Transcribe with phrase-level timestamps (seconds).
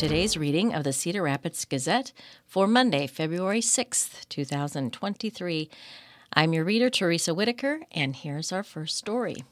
[0.00, 2.12] to today's reading of the Cedar Rapids Gazette
[2.46, 5.68] for Monday, February 6th, 2023.
[6.32, 9.44] I'm your reader, Teresa Whitaker, and here's our first story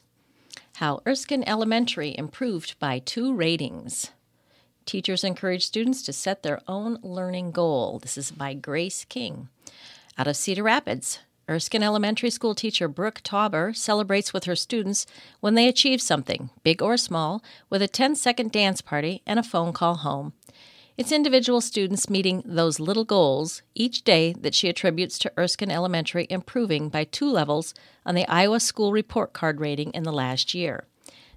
[0.77, 4.09] How Erskine Elementary Improved by Two Ratings.
[4.87, 7.99] Teachers encourage students to set their own learning goal.
[7.99, 9.49] This is by Grace King.
[10.17, 15.07] Out of Cedar Rapids, Erskine Elementary School teacher Brooke Tauber celebrates with her students
[15.39, 19.43] when they achieve something, big or small, with a 10 second dance party and a
[19.43, 20.33] phone call home.
[20.95, 26.27] It's individual students meeting those little goals each day that she attributes to Erskine Elementary
[26.29, 27.73] improving by two levels
[28.05, 30.85] on the Iowa School Report Card rating in the last year.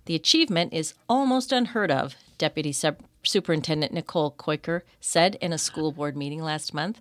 [0.06, 2.74] The achievement is almost unheard of, Deputy
[3.22, 7.00] Superintendent Nicole Koiker said in a school board meeting last month.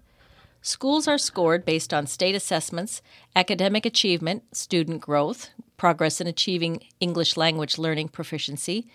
[0.63, 3.01] Schools are scored based on state assessments,
[3.35, 8.85] academic achievement, student growth, progress in achieving English language learning proficiency,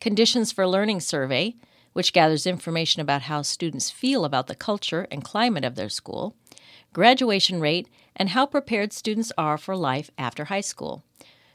[0.00, 1.56] conditions for learning survey,
[1.94, 6.36] which gathers information about how students feel about the culture and climate of their school,
[6.92, 11.02] graduation rate, and how prepared students are for life after high school.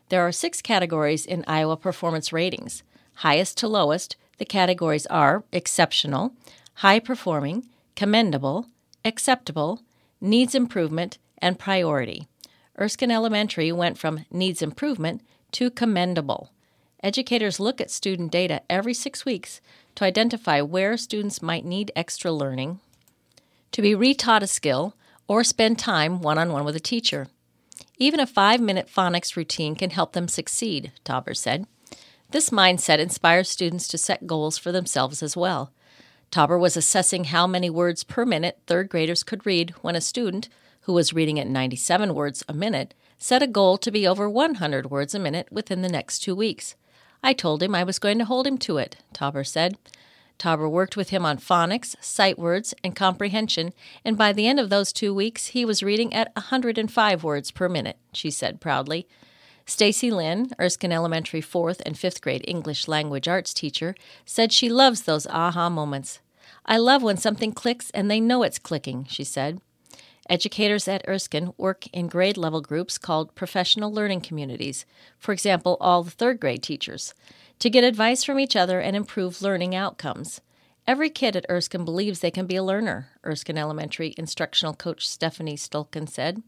[0.09, 2.83] There are six categories in Iowa performance ratings.
[3.16, 6.33] Highest to lowest, the categories are exceptional,
[6.75, 8.67] high performing, commendable,
[9.03, 9.81] acceptable,
[10.19, 12.27] needs improvement, and priority.
[12.80, 15.21] Erskine Elementary went from needs improvement
[15.52, 16.52] to commendable.
[17.03, 19.59] Educators look at student data every six weeks
[19.95, 22.80] to identify where students might need extra learning,
[23.71, 24.95] to be retaught a skill,
[25.27, 27.27] or spend time one on one with a teacher.
[27.97, 31.65] Even a five minute phonics routine can help them succeed, Tauber said.
[32.31, 35.71] This mindset inspires students to set goals for themselves as well.
[36.31, 40.47] Tauber was assessing how many words per minute third graders could read when a student,
[40.81, 44.89] who was reading at 97 words a minute, set a goal to be over 100
[44.89, 46.75] words a minute within the next two weeks.
[47.21, 49.77] I told him I was going to hold him to it, Tauber said.
[50.39, 53.73] Tauber worked with him on phonics, sight words, and comprehension,
[54.05, 57.67] and by the end of those two weeks, he was reading at 105 words per
[57.67, 59.05] minute, she said proudly.
[59.66, 63.95] Stacy Lynn, Erskine Elementary 4th and 5th grade English language arts teacher,
[64.26, 66.20] said she loves those aha moments.
[66.66, 69.61] I love when something clicks and they know it's clicking, she said.
[70.30, 74.86] Educators at Erskine work in grade level groups called professional learning communities,
[75.17, 77.14] for example, all the third grade teachers,
[77.60, 80.39] to get advice from each other and improve learning outcomes.
[80.88, 85.58] Every kid at Erskine believes they can be a learner, Erskine Elementary instructional coach Stephanie
[85.58, 86.42] Stulkin said.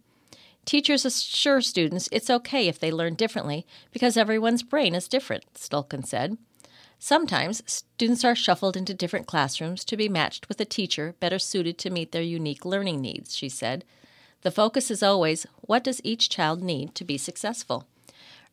[0.65, 6.05] Teachers assure students it's okay if they learn differently because everyone's brain is different, Stulkin
[6.05, 6.37] said.
[6.99, 11.77] Sometimes students are shuffled into different classrooms to be matched with a teacher better suited
[11.79, 13.83] to meet their unique learning needs, she said.
[14.41, 17.85] The focus is always what does each child need to be successful?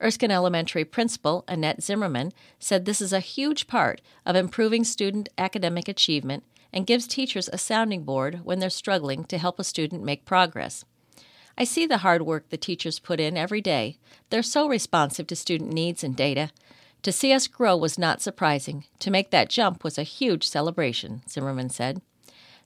[0.03, 5.87] Erskine Elementary principal Annette Zimmerman said this is a huge part of improving student academic
[5.87, 10.25] achievement and gives teachers a sounding board when they're struggling to help a student make
[10.25, 10.85] progress.
[11.59, 13.99] I see the hard work the teachers put in every day.
[14.31, 16.51] They're so responsive to student needs and data.
[17.03, 18.85] To see us grow was not surprising.
[18.99, 22.03] To make that jump was a huge celebration, Zimmerman said.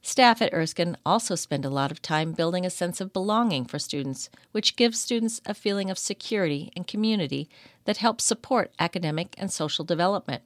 [0.02, 3.78] Staff at Erskine also spend a lot of time building a sense of belonging for
[3.78, 7.48] students, which gives students a feeling of security and community
[7.86, 10.42] that helps support academic and social development.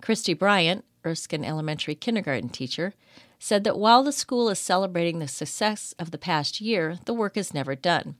[0.00, 2.94] Christy Bryant, Erskine Elementary kindergarten teacher,
[3.38, 7.36] said that while the school is celebrating the success of the past year, the work
[7.36, 8.16] is never done.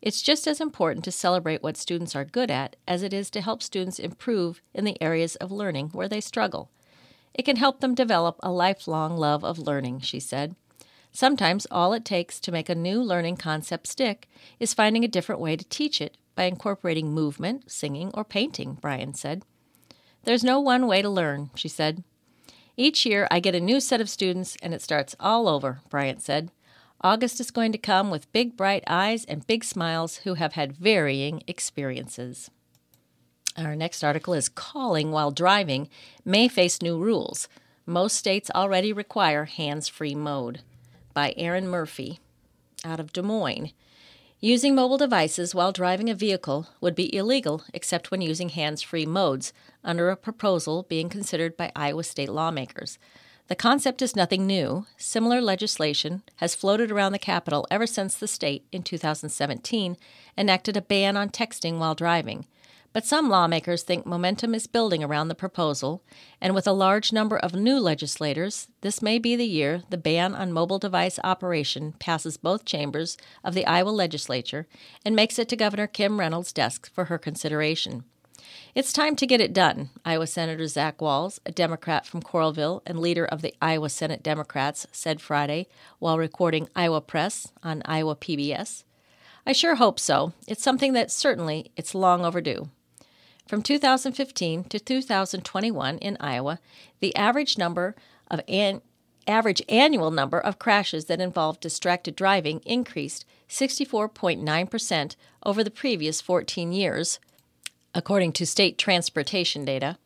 [0.00, 3.40] It's just as important to celebrate what students are good at as it is to
[3.40, 6.70] help students improve in the areas of learning where they struggle.
[7.32, 10.56] It can help them develop a lifelong love of learning, she said.
[11.10, 15.40] Sometimes all it takes to make a new learning concept stick is finding a different
[15.40, 19.42] way to teach it by incorporating movement, singing, or painting, Bryant said.
[20.24, 22.02] There's no one way to learn, she said.
[22.76, 26.22] Each year I get a new set of students and it starts all over, Bryant
[26.22, 26.50] said.
[27.00, 30.72] August is going to come with big, bright eyes and big smiles who have had
[30.72, 32.50] varying experiences.
[33.56, 35.88] Our next article is Calling While Driving
[36.24, 37.48] May Face New Rules.
[37.86, 40.62] Most states already require hands free mode.
[41.12, 42.18] By Aaron Murphy
[42.84, 43.70] out of Des Moines.
[44.44, 49.06] Using mobile devices while driving a vehicle would be illegal except when using hands free
[49.06, 52.98] modes, under a proposal being considered by Iowa state lawmakers.
[53.48, 54.84] The concept is nothing new.
[54.98, 59.96] Similar legislation has floated around the Capitol ever since the state, in 2017,
[60.36, 62.44] enacted a ban on texting while driving.
[62.94, 66.04] But some lawmakers think momentum is building around the proposal,
[66.40, 70.32] and with a large number of new legislators, this may be the year the ban
[70.32, 74.68] on mobile device operation passes both chambers of the Iowa legislature
[75.04, 78.04] and makes it to Governor Kim Reynolds' desk for her consideration.
[78.76, 83.00] It's time to get it done, Iowa Senator Zach Wahls, a Democrat from Coralville and
[83.00, 85.66] leader of the Iowa Senate Democrats, said Friday
[85.98, 88.84] while recording Iowa Press on Iowa PBS.
[89.44, 90.32] I sure hope so.
[90.46, 92.70] It's something that certainly it's long overdue.
[93.46, 96.60] From 2015 to 2021 in Iowa,
[97.00, 97.94] the average number
[98.30, 98.80] of an,
[99.26, 106.72] average annual number of crashes that involved distracted driving increased 64.9% over the previous 14
[106.72, 107.20] years,
[107.94, 109.98] according to state transportation data.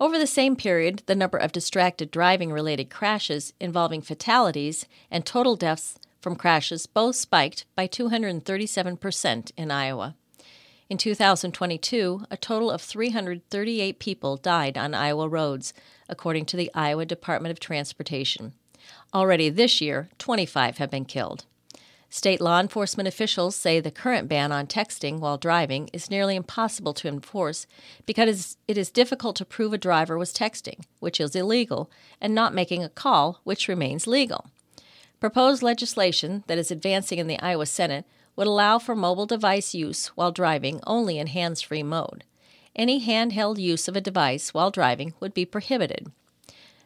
[0.00, 5.56] Over the same period, the number of distracted driving related crashes involving fatalities and total
[5.56, 10.16] deaths from crashes both spiked by 237% in Iowa.
[10.92, 15.72] In 2022, a total of 338 people died on Iowa roads,
[16.06, 18.52] according to the Iowa Department of Transportation.
[19.14, 21.46] Already this year, 25 have been killed.
[22.10, 26.92] State law enforcement officials say the current ban on texting while driving is nearly impossible
[26.92, 27.66] to enforce
[28.04, 31.90] because it is difficult to prove a driver was texting, which is illegal,
[32.20, 34.50] and not making a call, which remains legal.
[35.20, 38.04] Proposed legislation that is advancing in the Iowa Senate
[38.36, 42.24] would allow for mobile device use while driving only in hands free mode.
[42.74, 46.10] Any handheld use of a device while driving would be prohibited.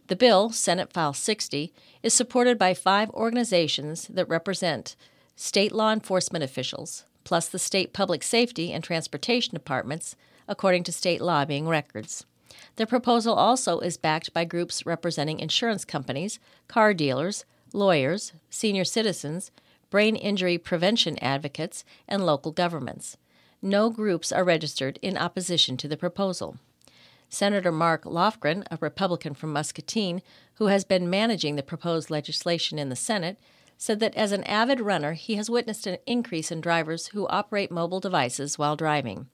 [0.08, 1.72] The bill, Senate File 60,
[2.02, 4.96] is supported by five organizations that represent
[5.34, 10.16] state law enforcement officials, plus the state public safety and transportation departments,
[10.48, 12.24] according to state lobbying records.
[12.76, 16.38] The proposal also is backed by groups representing insurance companies,
[16.68, 19.50] car dealers, lawyers, senior citizens,
[19.90, 23.16] brain injury prevention advocates, and local governments.
[23.62, 26.56] No groups are registered in opposition to the proposal.
[27.28, 30.22] Senator Mark Lofgren, a Republican from Muscatine,
[30.54, 33.38] who has been managing the proposed legislation in the Senate,
[33.78, 37.70] said that as an avid runner, he has witnessed an increase in drivers who operate
[37.70, 39.26] mobile devices while driving.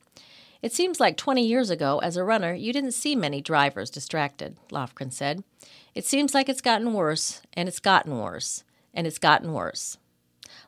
[0.62, 4.56] It seems like 20 years ago, as a runner, you didn't see many drivers distracted,
[4.70, 5.42] Lofgren said.
[5.94, 8.64] It seems like it's gotten worse, and it's gotten worse,
[8.94, 9.98] and it's gotten worse.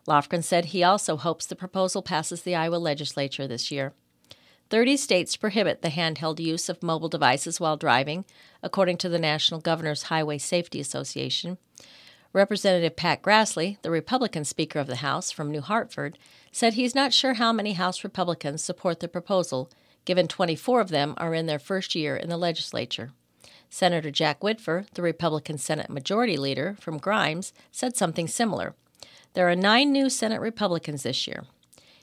[0.06, 3.92] Lofgren said he also hopes the proposal passes the Iowa legislature this year.
[4.70, 8.24] 30 states prohibit the handheld use of mobile devices while driving,
[8.62, 11.58] according to the National Governors Highway Safety Association.
[12.32, 16.18] Representative Pat Grassley, the Republican Speaker of the House from New Hartford,
[16.50, 19.70] said he's not sure how many House Republicans support the proposal,
[20.04, 23.12] given 24 of them are in their first year in the legislature.
[23.70, 28.74] Senator Jack Whitver, the Republican Senate Majority Leader from Grimes, said something similar.
[29.34, 31.44] There are nine new Senate Republicans this year.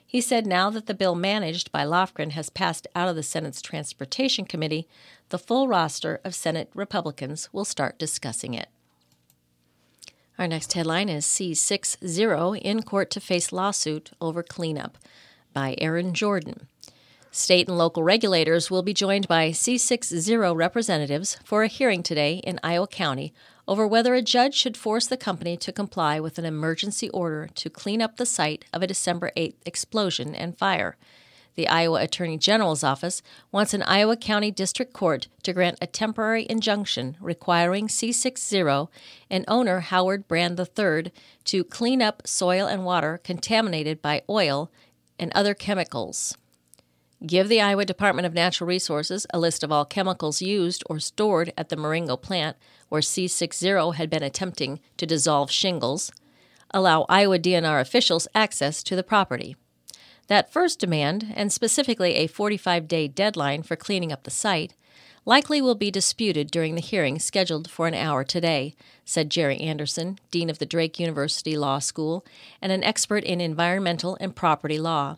[0.06, 3.62] He said now that the bill managed by Lofgren has passed out of the Senate's
[3.62, 4.86] Transportation Committee,
[5.30, 8.68] the full roster of Senate Republicans will start discussing it.
[10.38, 14.98] Our next headline is C60 in court to face lawsuit over cleanup
[15.54, 16.68] by Aaron Jordan.
[17.30, 22.60] State and local regulators will be joined by C60 representatives for a hearing today in
[22.62, 23.32] Iowa County
[23.68, 27.70] over whether a judge should force the company to comply with an emergency order to
[27.70, 30.96] clean up the site of a December 8th explosion and fire.
[31.54, 36.46] The Iowa Attorney General's office wants an Iowa County District Court to grant a temporary
[36.48, 38.88] injunction requiring C60
[39.28, 41.12] and owner Howard Brand III
[41.44, 44.70] to clean up soil and water contaminated by oil
[45.18, 46.36] and other chemicals.
[47.24, 51.52] Give the Iowa Department of Natural Resources a list of all chemicals used or stored
[51.56, 52.56] at the Marengo plant
[52.92, 56.12] where C60 had been attempting to dissolve shingles.
[56.72, 59.56] Allow Iowa DNR officials access to the property.
[60.26, 64.74] That first demand, and specifically a 45 day deadline for cleaning up the site,
[65.24, 68.74] likely will be disputed during the hearing scheduled for an hour today,
[69.06, 72.26] said Jerry Anderson, Dean of the Drake University Law School
[72.60, 75.16] and an expert in environmental and property law.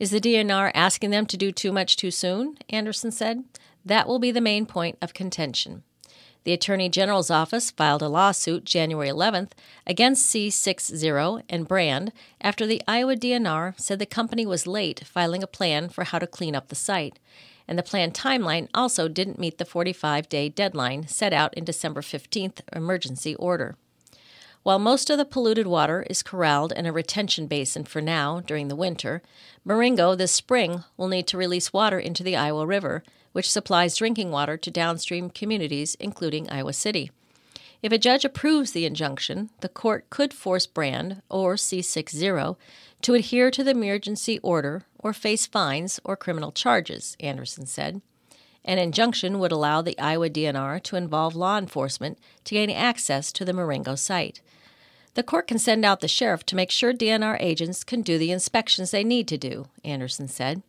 [0.00, 2.56] Is the DNR asking them to do too much too soon?
[2.70, 3.44] Anderson said.
[3.84, 5.82] That will be the main point of contention.
[6.44, 9.52] The Attorney General's office filed a lawsuit January 11th
[9.86, 15.46] against C60 and Brand after the Iowa DNR said the company was late filing a
[15.46, 17.20] plan for how to clean up the site,
[17.68, 22.00] and the plan timeline also didn't meet the 45 day deadline set out in December
[22.00, 23.76] 15th emergency order.
[24.64, 28.66] While most of the polluted water is corralled in a retention basin for now during
[28.66, 29.22] the winter,
[29.64, 34.30] Marengo this spring will need to release water into the Iowa River which supplies drinking
[34.30, 37.10] water to downstream communities, including Iowa City.
[37.82, 42.56] If a judge approves the injunction, the court could force Brand, or C60,
[43.02, 48.00] to adhere to the emergency order or face fines or criminal charges, Anderson said.
[48.64, 53.44] An injunction would allow the Iowa DNR to involve law enforcement to gain access to
[53.44, 54.40] the Marengo site.
[55.14, 58.30] The court can send out the sheriff to make sure DNR agents can do the
[58.30, 60.62] inspections they need to do, Anderson said.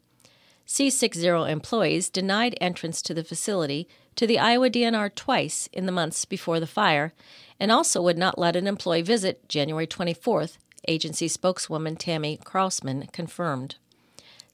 [0.68, 6.26] C60 employees denied entrance to the facility to the Iowa DNR twice in the months
[6.26, 7.14] before the fire
[7.60, 13.76] and also would not let an employee visit January 24th, agency spokeswoman Tammy Krausman confirmed.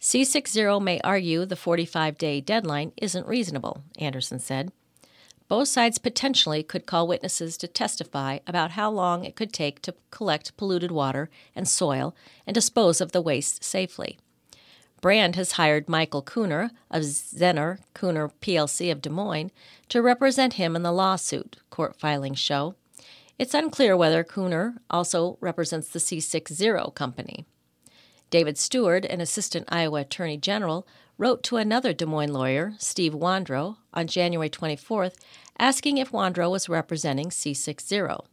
[0.02, 4.72] C60 may argue the 45 day deadline isn't reasonable, Anderson said.
[5.50, 9.96] Both sides potentially could call witnesses to testify about how long it could take to
[10.12, 14.20] collect polluted water and soil and dispose of the waste safely.
[15.02, 19.52] Brand has hired Michael Kuhner of Zenner Kuhner PLC of Des Moines
[19.88, 22.76] to represent him in the lawsuit, court filings show.
[23.38, 27.46] It's unclear whether Kuhner also represents the C60 company.
[28.30, 30.86] David Stewart, an assistant Iowa attorney general,
[31.18, 35.16] wrote to another Des Moines lawyer, Steve Wandro, on January 24th,
[35.58, 38.26] asking if Wandro was representing C60.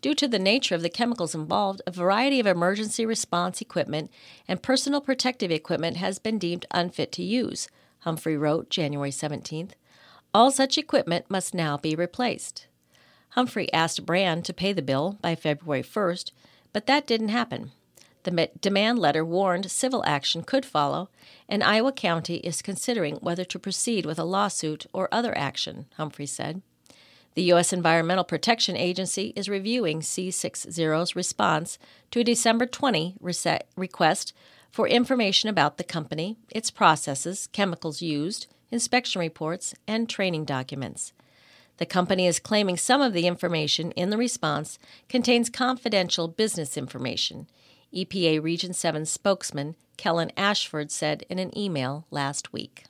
[0.01, 4.13] Due to the nature of the chemicals involved, a variety of emergency response equipment
[4.47, 7.69] and personal protective equipment has been deemed unfit to use,
[8.01, 9.73] Humphrey wrote January 17th.
[10.33, 12.67] All such equipment must now be replaced.
[13.31, 16.33] Humphrey asked Brand to pay the bill by February 1st,
[16.73, 17.73] but that didn't happen.
[18.25, 21.09] The demand letter warned civil action could follow,
[21.49, 26.27] and Iowa County is considering whether to proceed with a lawsuit or other action, Humphrey
[26.27, 26.61] said.
[27.35, 27.73] The U.S.
[27.73, 31.79] Environmental Protection Agency is reviewing C60's response
[32.11, 33.17] to a December 20
[33.77, 34.33] request
[34.71, 41.13] for information about the company, its processes, chemicals used, inspection reports, and training documents.
[41.79, 47.47] The company is claiming some of the information in the response contains confidential business information,
[47.95, 52.85] EPA Region 7 spokesman Kellen Ashford said in an email last week.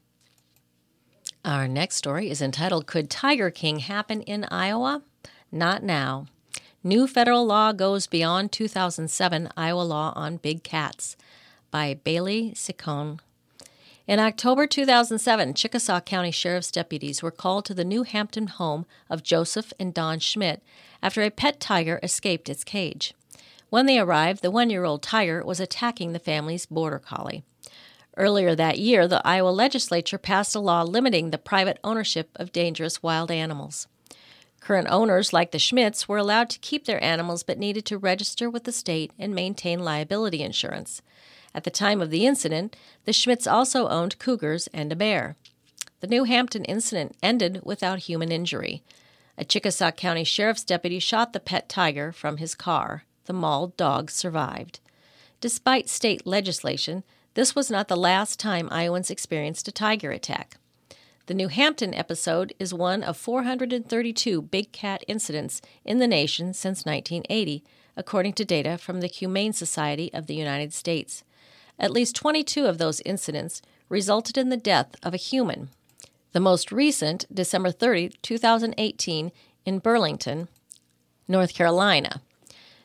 [1.45, 5.03] Our next story is entitled Could Tiger King Happen in Iowa?
[5.51, 6.27] Not now.
[6.85, 11.17] New federal law goes beyond 2007 Iowa law on big cats
[11.71, 13.21] by Bailey Ciccone
[14.11, 19.23] in October 2007, Chickasaw County Sheriff's deputies were called to the New Hampton home of
[19.23, 20.65] Joseph and Don Schmidt
[21.01, 23.15] after a pet tiger escaped its cage.
[23.69, 27.45] When they arrived, the one year old tiger was attacking the family's border collie.
[28.17, 33.05] Earlier that year, the Iowa legislature passed a law limiting the private ownership of dangerous
[33.05, 33.87] wild animals.
[34.59, 38.51] Current owners, like the Schmidts, were allowed to keep their animals but needed to register
[38.51, 41.01] with the state and maintain liability insurance.
[41.55, 45.37] At the time of the incident, the Schmidts also owned cougars and a bear.
[46.01, 48.83] The New Hampton incident ended without human injury.
[49.37, 53.05] A Chickasaw County Sheriff's deputy shot the pet tiger from his car.
[53.27, 54.81] The mauled dog survived.
[55.41, 57.05] Despite state legislation,
[57.35, 60.57] this was not the last time Iowans experienced a tiger attack.
[61.27, 66.85] The New Hampton episode is one of 432 big cat incidents in the nation since
[66.85, 67.63] 1980,
[67.97, 71.23] according to data from the Humane Society of the United States.
[71.81, 75.71] At least 22 of those incidents resulted in the death of a human.
[76.33, 79.33] The most recent, December 30, 2018,
[79.65, 80.49] in Burlington,
[81.27, 82.21] North Carolina.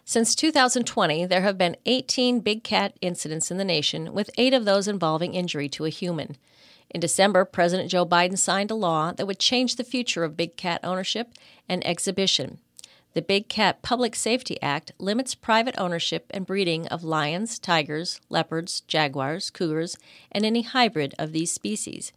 [0.05, 4.63] Since 2020, there have been 18 big cat incidents in the nation, with eight of
[4.63, 6.37] those involving injury to a human.
[6.89, 10.55] In December, President Joe Biden signed a law that would change the future of big
[10.55, 11.33] cat ownership
[11.67, 12.59] and exhibition.
[13.15, 18.81] The Big Cat Public Safety Act limits private ownership and breeding of lions, tigers, leopards,
[18.81, 19.97] jaguars, cougars,
[20.33, 22.11] and any hybrid of these species.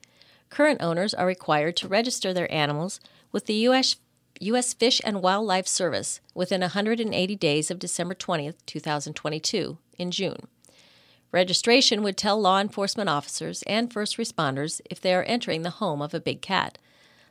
[0.50, 2.98] Current owners are required to register their animals
[3.30, 3.94] with the U.S.
[4.40, 4.74] U.S.
[4.74, 10.48] Fish and Wildlife Service within 180 days of December 20, 2022, in June.
[11.30, 16.02] Registration would tell law enforcement officers and first responders if they are entering the home
[16.02, 16.76] of a big cat.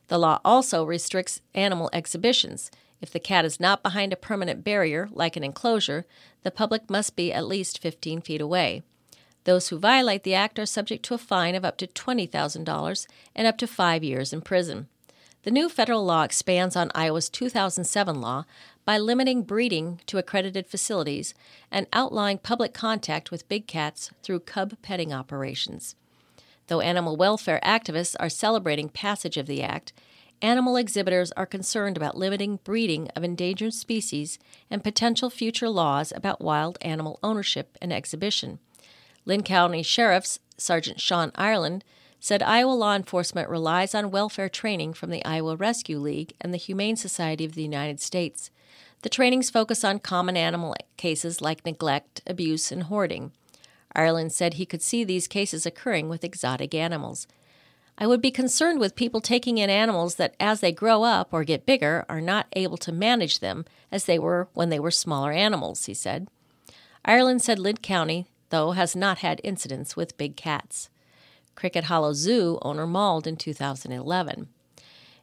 [0.07, 5.07] The law also restricts animal exhibitions if the cat is not behind a permanent barrier,
[5.11, 6.05] like an enclosure,
[6.43, 8.81] the public must be at least 15 feet away.
[9.43, 13.47] Those who violate the act are subject to a fine of up to $20,000 and
[13.47, 14.87] up to five years in prison.
[15.43, 18.43] The new federal law expands on Iowa's 2007 law
[18.83, 21.33] by limiting breeding to accredited facilities
[21.71, 25.95] and outlawing public contact with big cats through cub petting operations.
[26.67, 29.93] Though animal welfare activists are celebrating passage of the act,
[30.41, 34.37] animal exhibitors are concerned about limiting breeding of endangered species
[34.69, 38.59] and potential future laws about wild animal ownership and exhibition.
[39.25, 41.83] Linn County Sheriff's Sergeant Sean Ireland
[42.19, 46.57] said Iowa law enforcement relies on welfare training from the Iowa Rescue League and the
[46.57, 48.49] Humane Society of the United States.
[49.03, 53.31] The trainings focus on common animal cases like neglect, abuse, and hoarding.
[53.95, 57.27] Ireland said he could see these cases occurring with exotic animals.
[57.97, 61.43] I would be concerned with people taking in animals that, as they grow up or
[61.43, 65.31] get bigger, are not able to manage them as they were when they were smaller
[65.31, 66.27] animals, he said.
[67.03, 70.89] Ireland said Linn County, though, has not had incidents with big cats.
[71.55, 74.47] Cricket Hollow Zoo owner mauled in 2011.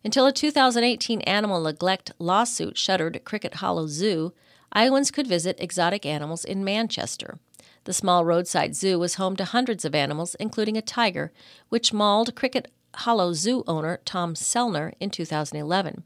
[0.02, 4.32] Until a 2018 animal neglect lawsuit shuttered Cricket Hollow Zoo,
[4.72, 7.38] Iowans could visit exotic animals in Manchester.
[7.84, 11.32] The small roadside zoo was home to hundreds of animals, including a tiger,
[11.68, 16.02] which mauled Cricket Hollow Zoo owner Tom Sellner in 2011.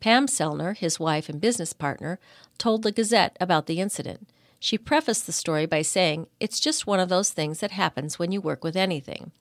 [0.00, 2.18] Pam Sellner, his wife and business partner,
[2.58, 4.28] told the Gazette about the incident.
[4.58, 8.32] She prefaced the story by saying, It's just one of those things that happens when
[8.32, 9.32] you work with anything.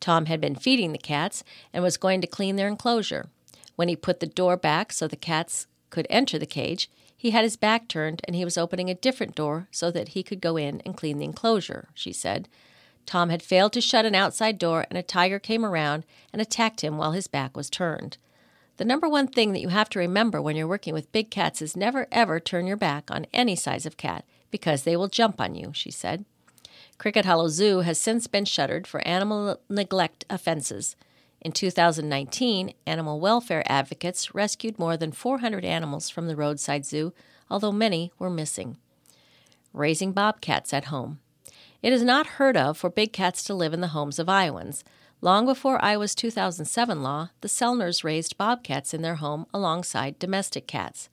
[0.00, 3.28] Tom had been feeding the cats and was going to clean their enclosure.
[3.76, 6.90] When he put the door back so the cats could enter the cage,
[7.22, 10.24] he had his back turned and he was opening a different door so that he
[10.24, 12.48] could go in and clean the enclosure, she said.
[13.06, 16.80] Tom had failed to shut an outside door and a tiger came around and attacked
[16.80, 18.18] him while his back was turned.
[18.76, 21.62] The number one thing that you have to remember when you're working with big cats
[21.62, 25.40] is never ever turn your back on any size of cat because they will jump
[25.40, 26.24] on you, she said.
[26.98, 30.96] Cricket Hollow Zoo has since been shuttered for animal neglect offenses.
[31.42, 37.12] In 2019, animal welfare advocates rescued more than 400 animals from the roadside zoo,
[37.50, 38.76] although many were missing.
[39.72, 41.18] Raising bobcats at home.
[41.82, 44.84] It is not heard of for big cats to live in the homes of Iowans.
[45.20, 51.08] Long before Iowa's 2007 law, the Sellners raised bobcats in their home alongside domestic cats.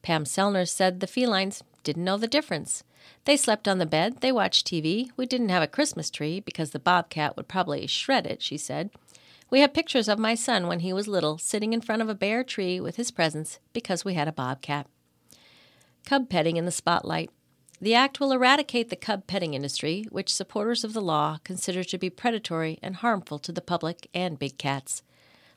[0.00, 2.82] Pam Sellner said the felines didn't know the difference.
[3.26, 5.10] They slept on the bed, they watched TV.
[5.18, 8.88] We didn't have a Christmas tree because the bobcat would probably shred it, she said.
[9.48, 12.14] We have pictures of my son when he was little sitting in front of a
[12.14, 14.88] bare tree with his presents because we had a bobcat.
[16.04, 17.30] Cub petting in the spotlight.
[17.80, 21.98] The act will eradicate the cub petting industry, which supporters of the law consider to
[21.98, 25.02] be predatory and harmful to the public and big cats.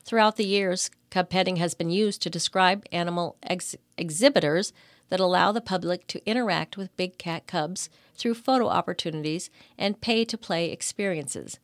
[0.04, 4.72] Throughout the years, cub petting has been used to describe animal ex- exhibitors
[5.08, 10.24] that allow the public to interact with big cat cubs through photo opportunities and pay
[10.24, 11.58] to play experiences.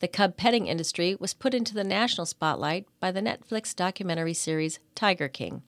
[0.00, 4.78] The cub petting industry was put into the national spotlight by the Netflix documentary series
[4.94, 5.62] Tiger King.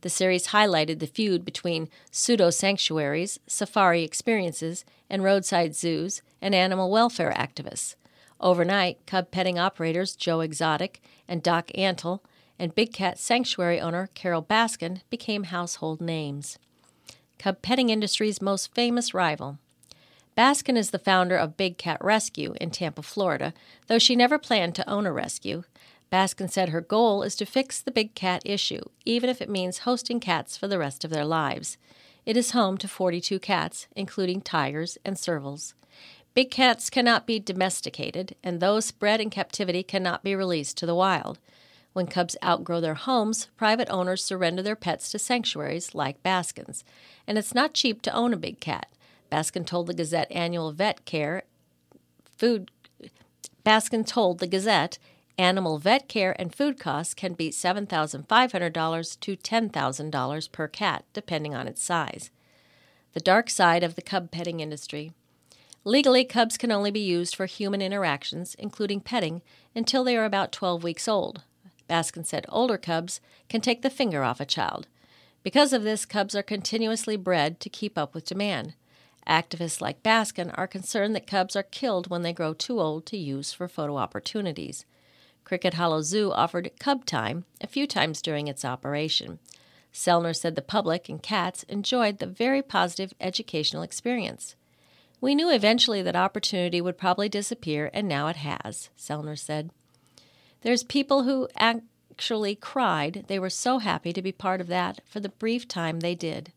[0.00, 6.90] The series highlighted the feud between pseudo sanctuaries, safari experiences, and roadside zoos and animal
[6.90, 7.96] welfare activists.
[8.40, 12.20] Overnight, cub petting operators Joe Exotic and Doc Antle
[12.58, 16.58] and Big Cat Sanctuary owner Carole Baskin became household names.
[17.38, 19.58] Cub petting industry's most famous rival.
[20.40, 23.52] Baskin is the founder of Big Cat Rescue in Tampa, Florida,
[23.88, 25.64] though she never planned to own a rescue.
[26.10, 29.80] Baskin said her goal is to fix the big cat issue, even if it means
[29.80, 31.76] hosting cats for the rest of their lives.
[32.24, 35.74] It is home to 42 cats, including tigers and servals.
[36.32, 40.94] Big cats cannot be domesticated, and those bred in captivity cannot be released to the
[40.94, 41.38] wild.
[41.92, 46.82] When cubs outgrow their homes, private owners surrender their pets to sanctuaries like Baskin's.
[47.26, 48.88] And it's not cheap to own a big cat.
[49.30, 51.44] Baskin told the Gazette annual vet care
[52.36, 52.70] food
[53.64, 54.98] Baskin told the Gazette
[55.36, 61.68] animal vet care and food costs can be $7,500 to $10,000 per cat, depending on
[61.68, 62.30] its size.
[63.12, 65.12] The dark side of the cub petting industry.
[65.84, 69.42] Legally, cubs can only be used for human interactions, including petting,
[69.74, 71.42] until they are about 12 weeks old.
[71.88, 74.86] Baskin said older cubs can take the finger off a child.
[75.42, 78.74] Because of this, cubs are continuously bred to keep up with demand.
[79.26, 83.16] Activists like Baskin are concerned that cubs are killed when they grow too old to
[83.16, 84.84] use for photo opportunities.
[85.44, 89.38] Cricket Hollow Zoo offered cub time a few times during its operation.
[89.92, 94.54] Sellner said the public and cats enjoyed the very positive educational experience.
[95.20, 99.70] We knew eventually that opportunity would probably disappear, and now it has, Sellner said.
[100.62, 103.24] There's people who actually cried.
[103.28, 106.52] They were so happy to be part of that for the brief time they did.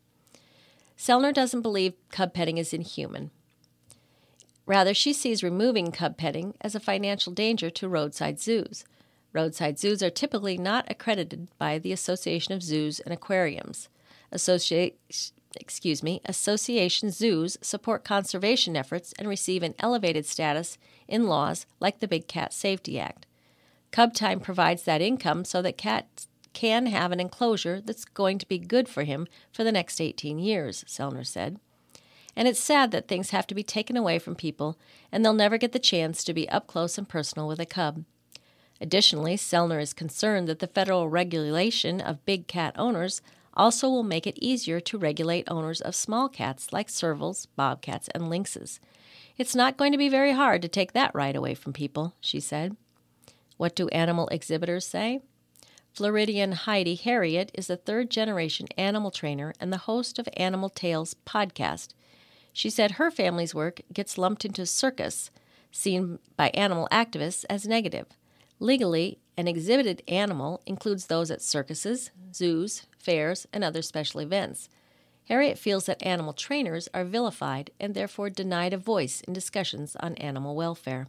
[1.03, 3.29] Sellner doesn't believe cub petting is inhuman.
[4.65, 8.85] Rather, she sees removing cub petting as a financial danger to roadside zoos.
[9.33, 13.89] Roadside zoos are typically not accredited by the Association of Zoos and Aquariums.
[14.31, 14.97] Associate,
[15.59, 20.77] excuse me, association zoos support conservation efforts and receive an elevated status
[21.09, 23.25] in laws like the Big Cat Safety Act.
[23.91, 28.47] Cub Time provides that income so that cats can have an enclosure that's going to
[28.47, 31.59] be good for him for the next 18 years, Sellner said.
[32.35, 34.77] And it's sad that things have to be taken away from people
[35.11, 38.03] and they'll never get the chance to be up close and personal with a cub.
[38.81, 43.21] Additionally, Sellner is concerned that the federal regulation of big cat owners
[43.53, 48.23] also will make it easier to regulate owners of small cats like servals, bobcats, and
[48.23, 48.79] lynxes.
[49.37, 52.39] It's not going to be very hard to take that right away from people, she
[52.39, 52.75] said.
[53.57, 55.21] What do animal exhibitors say?
[55.93, 61.15] Floridian Heidi Herriott is a third generation animal trainer and the host of Animal Tales
[61.23, 61.89] podcast.
[62.51, 65.29] She said her family's work gets lumped into circus,
[65.71, 68.07] seen by animal activists as negative.
[68.59, 74.69] Legally, an exhibited animal includes those at circuses, zoos, fairs, and other special events.
[75.29, 80.15] Herriott feels that animal trainers are vilified and therefore denied a voice in discussions on
[80.15, 81.05] animal welfare.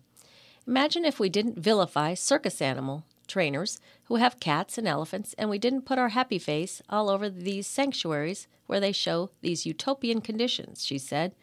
[0.66, 5.58] Imagine if we didn't vilify circus animal trainers who have cats and elephants, and we
[5.58, 10.84] didn't put our happy face all over these sanctuaries where they show these utopian conditions,
[10.84, 11.34] she said.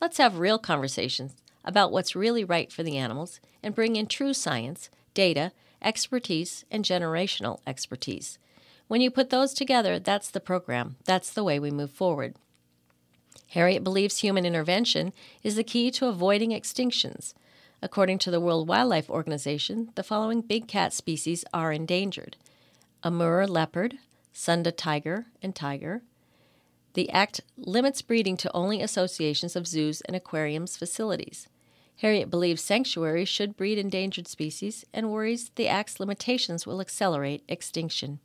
[0.00, 4.32] Let's have real conversations about what's really right for the animals and bring in true
[4.32, 8.38] science, data, expertise, and generational expertise.
[8.88, 10.96] When you put those together, that's the program.
[11.04, 12.34] That's the way we move forward.
[13.48, 15.12] Herriott believes human intervention
[15.42, 17.34] is the key to avoiding extinctions.
[17.82, 22.36] According to the World Wildlife Organization, the following big cat species are endangered
[23.02, 23.98] Amur leopard,
[24.32, 26.02] Sunda tiger and tiger.
[26.92, 31.48] The Act limits breeding to only associations of zoos and aquariums facilities.
[31.96, 38.20] Herriott believes sanctuaries should breed endangered species and worries the Act's limitations will accelerate extinction.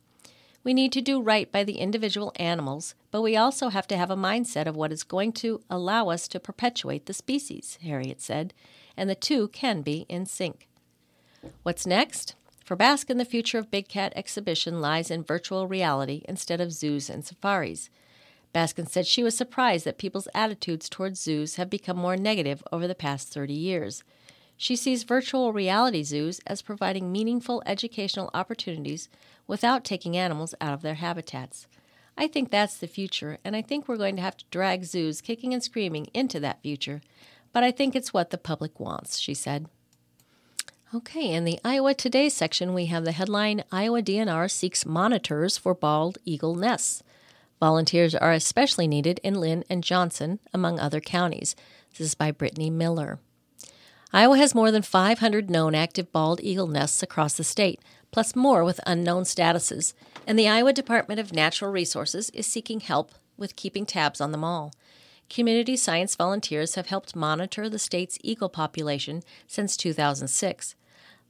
[0.64, 4.10] We need to do right by the individual animals, but we also have to have
[4.10, 8.52] a mindset of what is going to allow us to perpetuate the species, Herriott said
[8.96, 10.68] and the two can be in sync.
[11.62, 12.34] What's next?
[12.64, 17.08] For Baskin, the future of Big Cat exhibition lies in virtual reality instead of zoos
[17.08, 17.90] and safaris.
[18.52, 22.88] Baskin said she was surprised that people's attitudes towards zoos have become more negative over
[22.88, 24.02] the past 30 years.
[24.56, 29.08] She sees virtual reality zoos as providing meaningful educational opportunities
[29.46, 31.66] without taking animals out of their habitats.
[32.16, 35.20] I think that's the future, and I think we're going to have to drag zoos
[35.20, 37.02] kicking and screaming into that future
[37.56, 39.66] but I think it's what the public wants, she said.
[40.94, 45.74] Okay, in the Iowa Today section, we have the headline Iowa DNR seeks monitors for
[45.74, 47.02] bald eagle nests.
[47.58, 51.56] Volunteers are especially needed in Linn and Johnson, among other counties.
[51.92, 53.20] This is by Brittany Miller.
[54.12, 58.64] Iowa has more than 500 known active bald eagle nests across the state, plus more
[58.64, 59.94] with unknown statuses,
[60.26, 64.44] and the Iowa Department of Natural Resources is seeking help with keeping tabs on them
[64.44, 64.72] all.
[65.28, 70.74] Community science volunteers have helped monitor the state's eagle population since 2006.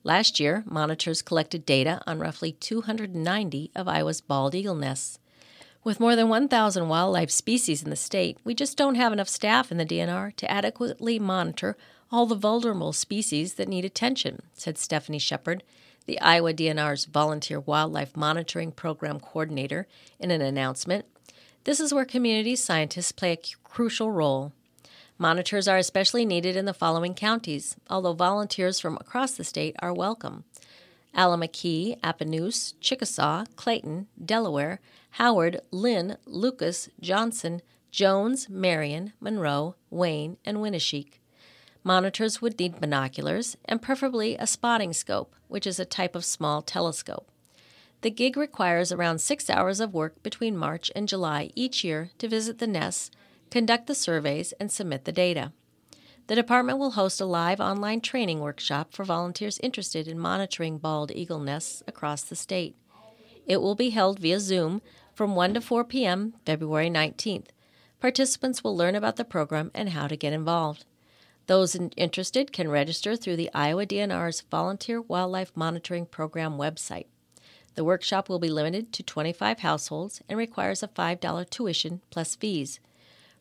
[0.05, 5.19] Last year, monitors collected data on roughly 290 of Iowa's bald eagle nests.
[5.83, 9.73] With more than 1,000 wildlife species in the state, we just don't have enough staff
[9.73, 11.77] in the DNR to adequately monitor
[12.11, 15.63] all the vulnerable species that need attention, said Stephanie Shepard,
[16.07, 19.87] the Iowa DNR's Volunteer Wildlife Monitoring Program Coordinator,
[20.21, 21.07] in an announcement.
[21.67, 24.53] This is where community scientists play a crucial role.
[25.19, 29.93] Monitors are especially needed in the following counties, although volunteers from across the state are
[29.93, 30.45] welcome.
[31.13, 34.79] Allamakee, Appanoose, Chickasaw, Clayton, Delaware,
[35.19, 41.15] Howard, Linn, Lucas, Johnson, Jones, Marion, Monroe, Wayne, and Winneshiek.
[41.83, 46.63] Monitors would need binoculars and preferably a spotting scope, which is a type of small
[46.63, 47.29] telescope.
[48.07, 52.29] The gig requires around six hours of work between March and July each year to
[52.29, 53.11] visit the nests,
[53.51, 55.51] conduct the surveys, and submit the data.
[56.29, 61.11] The department will host a live online training workshop for volunteers interested in monitoring bald
[61.11, 62.77] eagle nests across the state.
[63.45, 66.35] It will be held via Zoom from 1 to 4 p.m.
[66.47, 67.49] February 19th.
[67.99, 70.85] Participants will learn about the program and how to get involved.
[71.49, 77.07] Those interested can register through the Iowa DNR's Volunteer Wildlife Monitoring Program website.
[77.77, 82.81] The workshop will be limited to 25 households and requires a $5 tuition plus fees.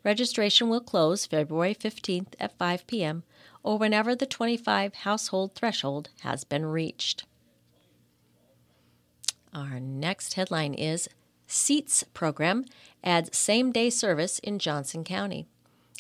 [0.04, 3.24] Registration will close February 15th at 5 p.m.
[3.64, 7.26] or whenever the 25 household threshold has been reached.
[9.54, 11.08] Our next headline is
[11.48, 12.66] SEATS program
[13.04, 15.48] adds same day service in Johnson County.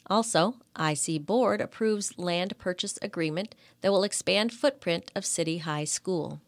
[0.07, 6.41] Also, IC Board approves land purchase agreement that will expand footprint of City High School.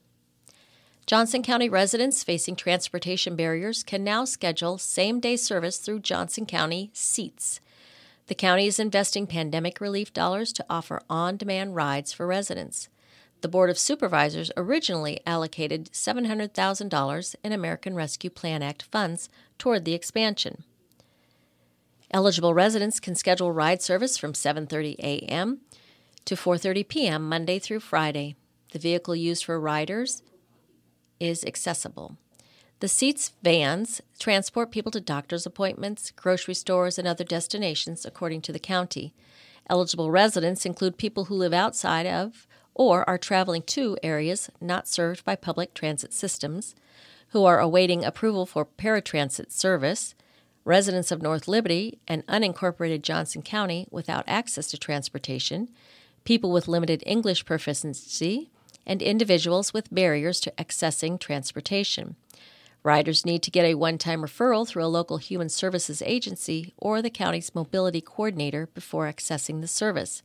[1.08, 6.92] Johnson County residents facing transportation barriers can now schedule same day service through Johnson County
[6.92, 7.62] Seats.
[8.26, 12.90] The county is investing pandemic relief dollars to offer on demand rides for residents.
[13.40, 19.94] The Board of Supervisors originally allocated $700,000 in American Rescue Plan Act funds toward the
[19.94, 20.66] expansion.
[22.12, 25.62] Eligible residents can schedule ride service from 7:30 a.m.
[26.26, 27.30] to 4:30 p.m.
[27.30, 28.36] Monday through Friday.
[28.74, 30.22] The vehicle used for riders
[31.20, 32.18] is accessible.
[32.80, 38.52] The seats vans transport people to doctor's appointments, grocery stores, and other destinations according to
[38.52, 39.14] the county.
[39.70, 45.26] Eligible residents include people who live outside of or are traveling to areas not served
[45.26, 46.76] by public transit systems,
[47.30, 50.14] who are awaiting approval for paratransit service,
[50.64, 55.70] residents of North Liberty and unincorporated Johnson County without access to transportation,
[56.24, 58.52] people with limited English proficiency,
[58.88, 62.16] and individuals with barriers to accessing transportation.
[62.82, 67.02] Riders need to get a one time referral through a local human services agency or
[67.02, 70.24] the county's mobility coordinator before accessing the service.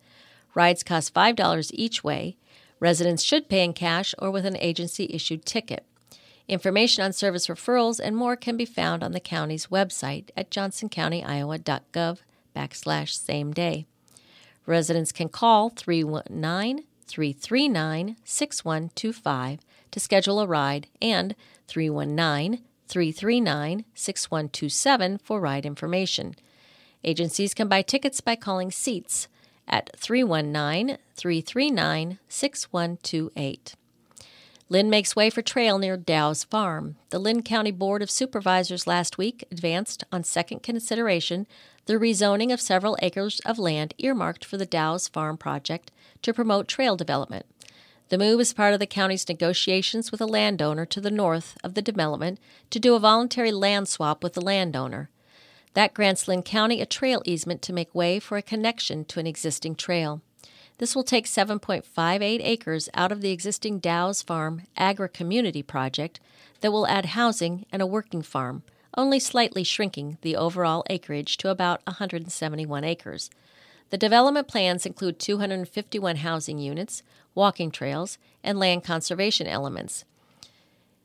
[0.55, 2.37] Rides cost $5 each way.
[2.79, 5.85] Residents should pay in cash or with an agency issued ticket.
[6.47, 12.19] Information on service referrals and more can be found on the county's website at johnsoncountyiowa.gov
[12.55, 13.87] backslash same day.
[14.67, 19.61] Residents can call 319 339 6125
[19.91, 21.35] to schedule a ride and
[21.69, 26.35] 319 339 6127 for ride information.
[27.05, 29.29] Agencies can buy tickets by calling SEATS
[29.67, 33.75] at 319 339 6128.
[34.69, 36.97] Linn makes way for trail near Dow's Farm.
[37.11, 41.47] The Linn County Board of Supervisors last week advanced on second consideration
[41.85, 45.91] the rezoning of several acres of land earmarked for the Dow's Farm project
[46.23, 47.47] to promote trail development.
[48.09, 51.75] The move is part of the county's negotiations with a landowner to the north of
[51.75, 52.39] the development
[52.71, 55.09] to do a voluntary land swap with the landowner.
[55.75, 59.27] That grants Linn County a trail easement to make way for a connection to an
[59.27, 60.21] existing trail.
[60.77, 66.21] This will take 7.58 acres out of the existing Dow's Farm Agri Community project
[66.61, 68.63] that will add housing and a working farm,
[68.97, 73.31] only slightly shrinking the overall acreage to about 171 acres.
[73.93, 77.03] The development plans include 251 housing units,
[77.35, 80.07] walking trails, and land conservation elements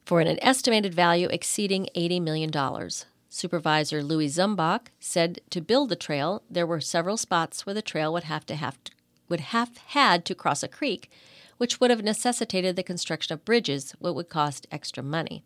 [0.05, 2.89] for an estimated value exceeding $80 million.
[3.27, 8.13] Supervisor Louis Zumbach said to build the trail, there were several spots where the trail
[8.13, 8.93] would have to have to,
[9.27, 11.11] would have had to cross a creek,
[11.57, 15.43] which would have necessitated the construction of bridges, what would cost extra money.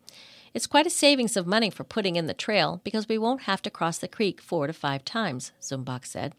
[0.54, 3.62] It's quite a savings of money for putting in the trail because we won't have
[3.62, 6.36] to cross the creek four to five times, Zumbach said.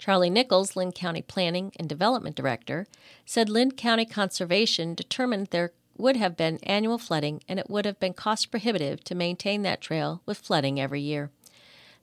[0.00, 2.86] Charlie Nichols, Linn County Planning and Development Director,
[3.26, 8.00] said Linn County Conservation determined there would have been annual flooding and it would have
[8.00, 11.30] been cost prohibitive to maintain that trail with flooding every year.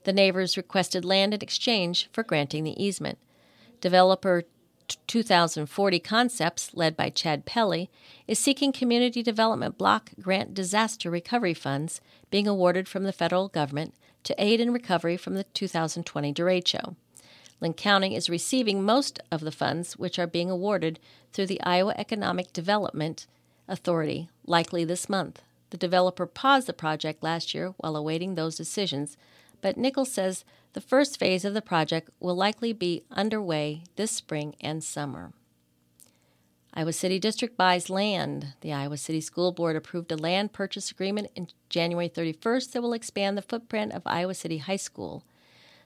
[0.04, 3.18] The neighbors requested land in exchange for granting the easement.
[3.80, 4.44] Developer
[5.08, 7.90] 2040 Concepts, led by Chad Pelly,
[8.28, 13.92] is seeking community development block grant disaster recovery funds being awarded from the federal government
[14.22, 16.94] to aid in recovery from the 2020 derecho.
[17.60, 21.00] Linn County is receiving most of the funds, which are being awarded
[21.32, 23.26] through the Iowa Economic Development
[23.66, 25.42] Authority, likely this month.
[25.70, 29.16] The developer paused the project last year while awaiting those decisions,
[29.60, 34.54] but Nichols says the first phase of the project will likely be underway this spring
[34.60, 35.32] and summer.
[36.74, 38.54] Iowa City District buys land.
[38.60, 42.92] The Iowa City School Board approved a land purchase agreement in January 31st that will
[42.92, 45.24] expand the footprint of Iowa City High School.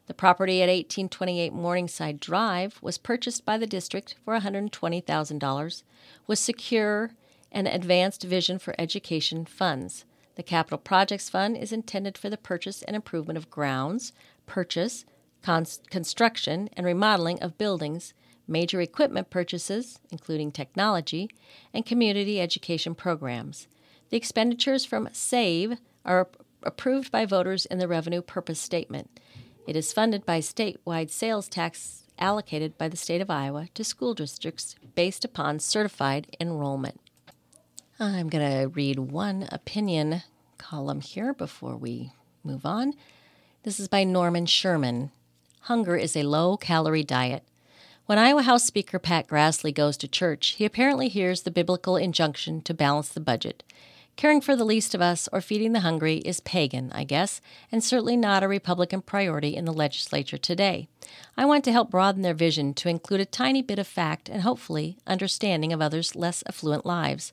[0.07, 5.83] The property at 1828 Morningside Drive was purchased by the district for $120,000
[6.27, 7.13] with secure
[7.53, 10.05] and advanced vision for education funds.
[10.35, 14.13] The Capital Projects Fund is intended for the purchase and improvement of grounds,
[14.47, 15.05] purchase,
[15.43, 18.15] construction, and remodeling of buildings,
[18.49, 21.31] major equipment purchases, including technology,
[21.73, 23.69] and community education programs.
[24.11, 26.29] The expenditures from SAVE are
[26.63, 29.21] approved by voters in the Revenue Purpose Statement.
[29.67, 34.13] It is funded by statewide sales tax allocated by the state of Iowa to school
[34.13, 37.01] districts based upon certified enrollment.
[38.01, 40.23] I'm going to read one opinion
[40.59, 42.95] column here before we move on.
[43.63, 45.13] This is by Norman Sherman.
[45.63, 47.45] Hunger is a low calorie diet.
[48.07, 52.61] When Iowa House Speaker Pat Grassley goes to church, he apparently hears the biblical injunction
[52.63, 53.63] to balance the budget.
[54.17, 57.41] Caring for the least of us or feeding the hungry is pagan, I guess,
[57.73, 60.89] and certainly not a Republican priority in the legislature today.
[61.37, 64.43] I want to help broaden their vision to include a tiny bit of fact and
[64.43, 67.33] hopefully understanding of others' less affluent lives.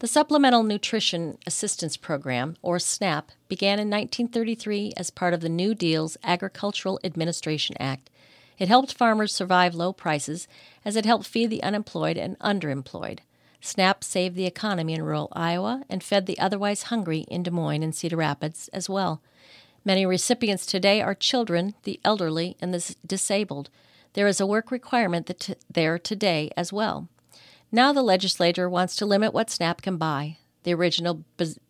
[0.00, 5.72] The Supplemental Nutrition Assistance Program, or SNAP, began in 1933 as part of the New
[5.74, 8.10] Deal's Agricultural Administration Act.
[8.58, 10.48] It helped farmers survive low prices
[10.84, 13.20] as it helped feed the unemployed and underemployed.
[13.64, 17.82] SNAP saved the economy in rural Iowa and fed the otherwise hungry in Des Moines
[17.82, 19.22] and Cedar Rapids as well.
[19.86, 23.70] Many recipients today are children, the elderly, and the disabled.
[24.12, 27.08] There is a work requirement t- there today as well.
[27.72, 30.36] Now the legislature wants to limit what SNAP can buy.
[30.64, 31.24] The original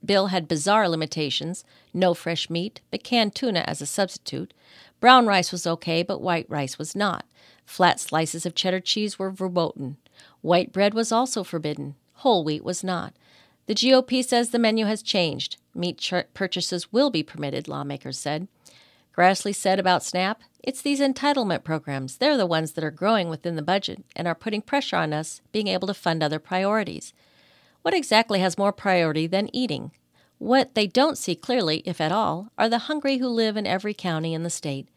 [0.05, 4.53] bill had bizarre limitations no fresh meat, but canned tuna as a substitute.
[4.99, 7.25] Brown rice was okay, but white rice was not.
[7.65, 9.97] Flat slices of cheddar cheese were verboten.
[10.45, 11.95] White bread was also forbidden.
[12.17, 13.15] Whole wheat was not.
[13.65, 15.57] The GOP says the menu has changed.
[15.75, 18.47] Meat ch- purchases will be permitted, lawmakers said.
[19.17, 22.19] Grassley said about SNAP, it's these entitlement programs.
[22.19, 25.41] They're the ones that are growing within the budget and are putting pressure on us
[25.51, 27.15] being able to fund other priorities.
[27.81, 29.93] What exactly has more priority than eating?
[30.37, 33.95] What they don't see clearly, if at all, are the hungry who live in every
[33.95, 34.89] county in the state.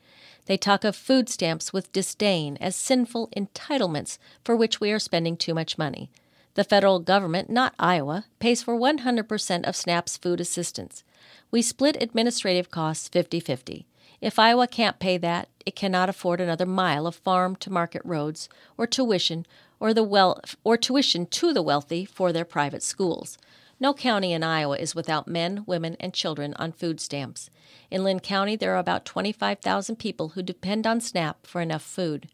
[0.47, 5.37] They talk of food stamps with disdain as sinful entitlements for which we are spending
[5.37, 6.09] too much money.
[6.55, 11.03] The federal government, not Iowa, pays for 100% of SNAP's food assistance.
[11.51, 13.85] We split administrative costs 50 50.
[14.21, 18.49] If Iowa can't pay that, it cannot afford another mile of farm to market roads
[18.77, 19.45] or tuition
[19.79, 23.37] or the well or tuition to the wealthy for their private schools.
[23.79, 27.51] No county in Iowa is without men, women, and children on food stamps.
[27.91, 32.27] In Linn County, there are about 25,000 people who depend on SNAP for enough food.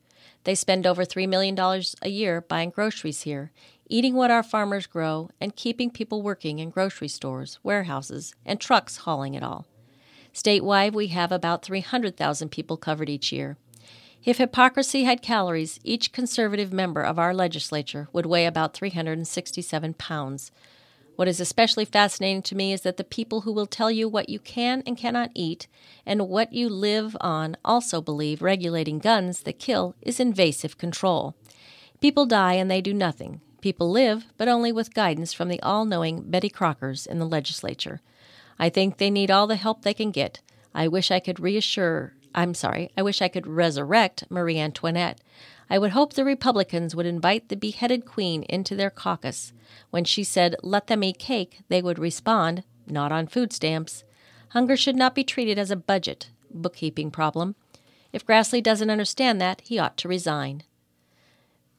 [0.46, 1.58] They spend over $3 million
[2.02, 3.52] a year buying groceries here,
[3.90, 8.98] eating what our farmers grow, and keeping people working in grocery stores, warehouses, and trucks
[8.98, 9.68] hauling it all.
[10.34, 13.58] Statewide, we have about 300,000 people covered each year.
[14.24, 20.52] If hypocrisy had calories, each conservative member of our legislature would weigh about 367 pounds.
[21.16, 24.30] What is especially fascinating to me is that the people who will tell you what
[24.30, 25.68] you can and cannot eat
[26.06, 31.36] and what you live on also believe regulating guns that kill is invasive control.
[32.02, 33.42] People die and they do nothing.
[33.62, 38.02] People live, but only with guidance from the all knowing Betty Crockers in the legislature.
[38.58, 40.42] I think they need all the help they can get.
[40.74, 45.22] I wish I could reassure, I'm sorry, I wish I could resurrect Marie Antoinette.
[45.70, 49.54] I would hope the Republicans would invite the beheaded queen into their caucus.
[49.90, 54.04] When she said, let them eat cake, they would respond, not on food stamps.
[54.50, 57.56] Hunger should not be treated as a budget, bookkeeping problem.
[58.12, 60.64] If Grassley doesn't understand that, he ought to resign.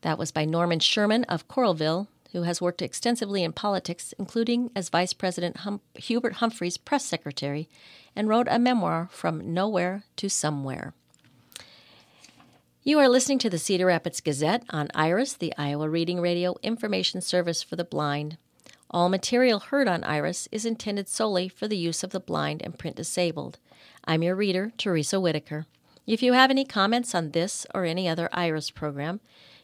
[0.00, 4.88] That was by Norman Sherman of Coralville, who has worked extensively in politics, including as
[4.88, 7.68] Vice President hum- Hubert Humphrey's press secretary,
[8.16, 10.94] and wrote a memoir from nowhere to somewhere.
[12.86, 17.22] You are listening to the Cedar Rapids Gazette on IRIS, the Iowa Reading Radio Information
[17.22, 18.36] Service for the Blind.
[18.90, 22.78] All material heard on IRIS is intended solely for the use of the blind and
[22.78, 23.58] print disabled.
[24.04, 25.64] I'm your reader, Teresa Whitaker.
[26.06, 29.20] If you have any comments on this or any other IRIS program,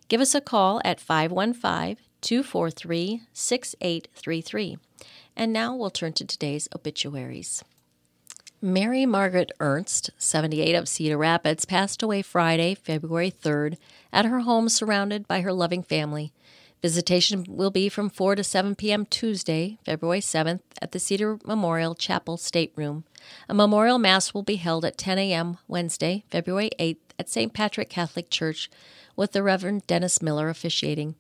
[0.09, 4.79] give us a call at 515 243 6833.
[5.37, 7.63] And now we'll turn to today's obituaries.
[8.63, 13.79] Mary Margaret Ernst, 78 of Cedar Rapids, passed away Friday, February 3rd,
[14.13, 16.31] at her home surrounded by her loving family.
[16.83, 19.07] Visitation will be from 4 to 7 p.m.
[19.07, 23.05] Tuesday, February 7th, at the Cedar Memorial Chapel Stateroom.
[23.49, 25.57] A memorial mass will be held at 10 a.m.
[25.67, 27.55] Wednesday, February 8th, at St.
[27.55, 28.71] Patrick Catholic Church,
[29.17, 31.15] with the Reverend Dennis Miller officiating.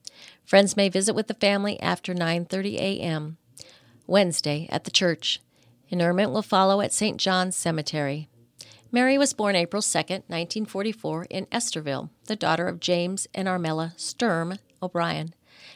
[0.45, 3.39] Friends may visit with the family after 9:30 a.m.
[4.07, 5.41] Wednesday at the church.
[5.91, 7.19] Interment will follow at St.
[7.19, 8.29] John's Cemetery.
[8.93, 14.59] Mary was born April 2, 1944, in Estherville, the daughter of James and Armella Sturm
[14.83, 15.35] O'Brien.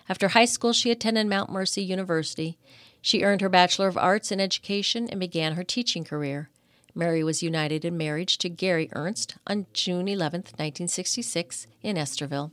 [0.09, 2.59] After high school, she attended Mount Mercy University.
[3.01, 6.51] She earned her Bachelor of Arts in Education and began her teaching career.
[6.95, 12.53] Mary was united in marriage to Gary Ernst on June 11, 1966, in Estherville.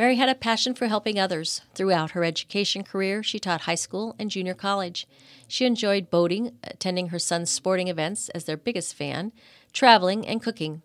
[0.00, 1.60] Mary had a passion for helping others.
[1.74, 5.06] Throughout her education career, she taught high school and junior college.
[5.46, 9.30] She enjoyed boating, attending her son's sporting events as their biggest fan,
[9.74, 10.80] traveling, and cooking.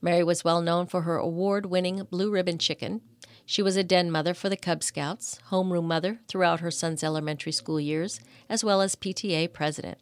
[0.00, 3.00] Mary was well known for her award winning blue ribbon chicken.
[3.44, 7.50] She was a den mother for the Cub Scouts, homeroom mother throughout her son's elementary
[7.50, 9.98] school years, as well as PTA president.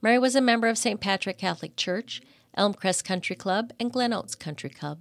[0.00, 1.00] Mary was a member of St.
[1.00, 2.22] Patrick Catholic Church,
[2.56, 5.00] Elmcrest Country Club, and Glen Oaks Country Club.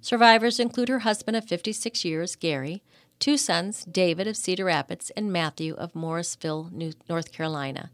[0.00, 2.82] Survivors include her husband of 56 years, Gary,
[3.18, 6.70] two sons, David of Cedar Rapids and Matthew of Morrisville,
[7.08, 7.90] North Carolina,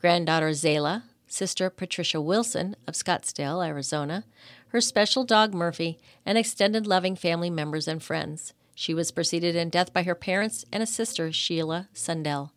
[0.00, 4.24] granddaughter Zayla, sister Patricia Wilson of Scottsdale, Arizona,
[4.68, 8.52] her special dog Murphy, and extended loving family members and friends.
[8.74, 12.52] She was preceded in death by her parents and a sister, Sheila Sundell.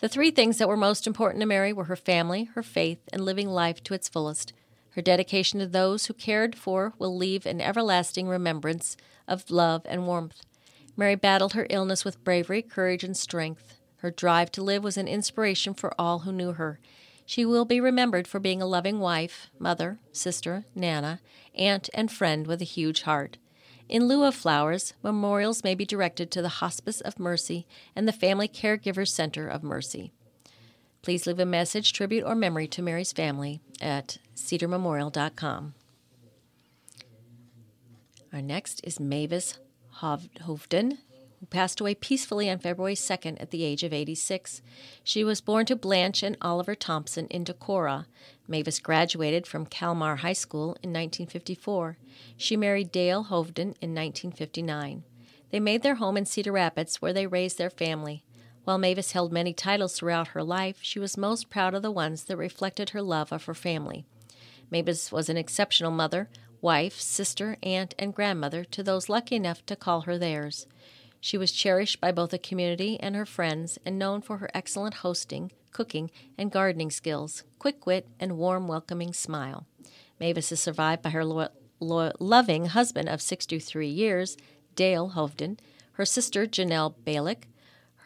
[0.00, 3.24] The three things that were most important to Mary were her family, her faith, and
[3.24, 4.52] living life to its fullest.
[4.98, 8.96] Her dedication to those who cared for will leave an everlasting remembrance
[9.28, 10.40] of love and warmth.
[10.96, 13.76] Mary battled her illness with bravery, courage, and strength.
[13.98, 16.80] Her drive to live was an inspiration for all who knew her.
[17.24, 21.20] She will be remembered for being a loving wife, mother, sister, Nana,
[21.54, 23.38] aunt, and friend with a huge heart.
[23.88, 28.12] In lieu of flowers, memorials may be directed to the Hospice of Mercy and the
[28.12, 30.12] Family Caregivers Center of Mercy.
[31.02, 35.74] Please leave a message, tribute, or memory to Mary's family at cedarmemorial.com.
[38.32, 39.58] Our next is Mavis
[40.00, 40.98] Hovden,
[41.40, 44.60] who passed away peacefully on February 2nd at the age of 86.
[45.02, 48.06] She was born to Blanche and Oliver Thompson in Decorah.
[48.46, 51.96] Mavis graduated from Calmar High School in 1954.
[52.36, 55.04] She married Dale Hovden in 1959.
[55.50, 58.24] They made their home in Cedar Rapids, where they raised their family.
[58.68, 62.24] While Mavis held many titles throughout her life, she was most proud of the ones
[62.24, 64.04] that reflected her love of her family.
[64.70, 66.28] Mavis was an exceptional mother,
[66.60, 70.66] wife, sister, aunt, and grandmother to those lucky enough to call her theirs.
[71.18, 74.96] She was cherished by both the community and her friends and known for her excellent
[74.96, 79.66] hosting, cooking, and gardening skills, quick wit, and warm, welcoming smile.
[80.20, 81.48] Mavis is survived by her lo-
[81.80, 84.36] lo- loving husband of 63 years,
[84.74, 85.58] Dale Hovden,
[85.92, 87.44] her sister Janelle Balick,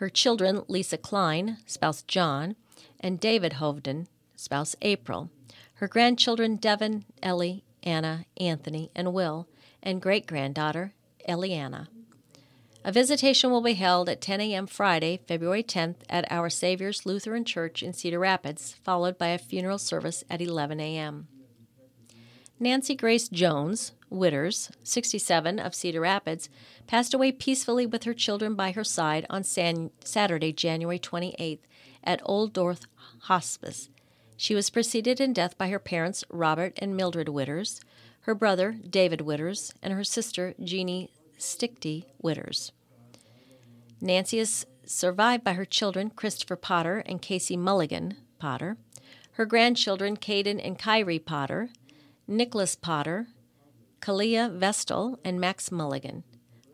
[0.02, 2.56] her children Lisa Klein, spouse John,
[2.98, 5.30] and David Hovden, spouse April,
[5.74, 9.46] her grandchildren Devin, Ellie, Anna, Anthony, and Will,
[9.80, 10.92] and great granddaughter
[11.28, 11.86] Eliana.
[12.84, 14.66] A visitation will be held at 10 a.m.
[14.66, 19.78] Friday, February 10th at Our Savior's Lutheran Church in Cedar Rapids, followed by a funeral
[19.78, 21.28] service at 11 a.m.
[22.58, 26.48] Nancy Grace Jones, Witters, 67, of Cedar Rapids,
[26.86, 31.60] passed away peacefully with her children by her side on San- Saturday, January 28th,
[32.04, 32.86] at Old Dorth
[33.22, 33.88] Hospice.
[34.36, 37.80] She was preceded in death by her parents, Robert and Mildred Witters,
[38.22, 42.72] her brother, David Witters, and her sister, Jeannie Stickty Witters.
[44.00, 48.76] Nancy is survived by her children, Christopher Potter and Casey Mulligan Potter,
[49.32, 51.70] her grandchildren, Caden and Kyrie Potter,
[52.26, 53.28] Nicholas Potter,
[54.02, 56.24] Kalia Vestal, and Max Mulligan,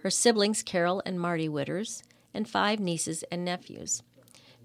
[0.02, 2.02] her siblings Carol and Marty Witters,
[2.32, 4.02] and five nieces and nephews.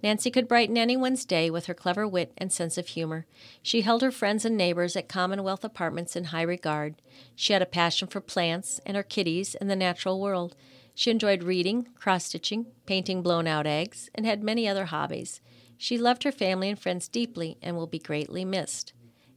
[0.02, 3.26] Nancy could brighten anyone's day with her clever wit and sense of humor.
[3.62, 6.96] She held her friends and neighbors at Commonwealth Apartments in high regard.
[7.36, 10.56] She had a passion for plants and her kitties and the natural world.
[10.96, 15.42] She enjoyed reading, cross stitching, painting blown out eggs, and had many other hobbies.
[15.78, 18.94] She loved her family and friends deeply and will be greatly missed.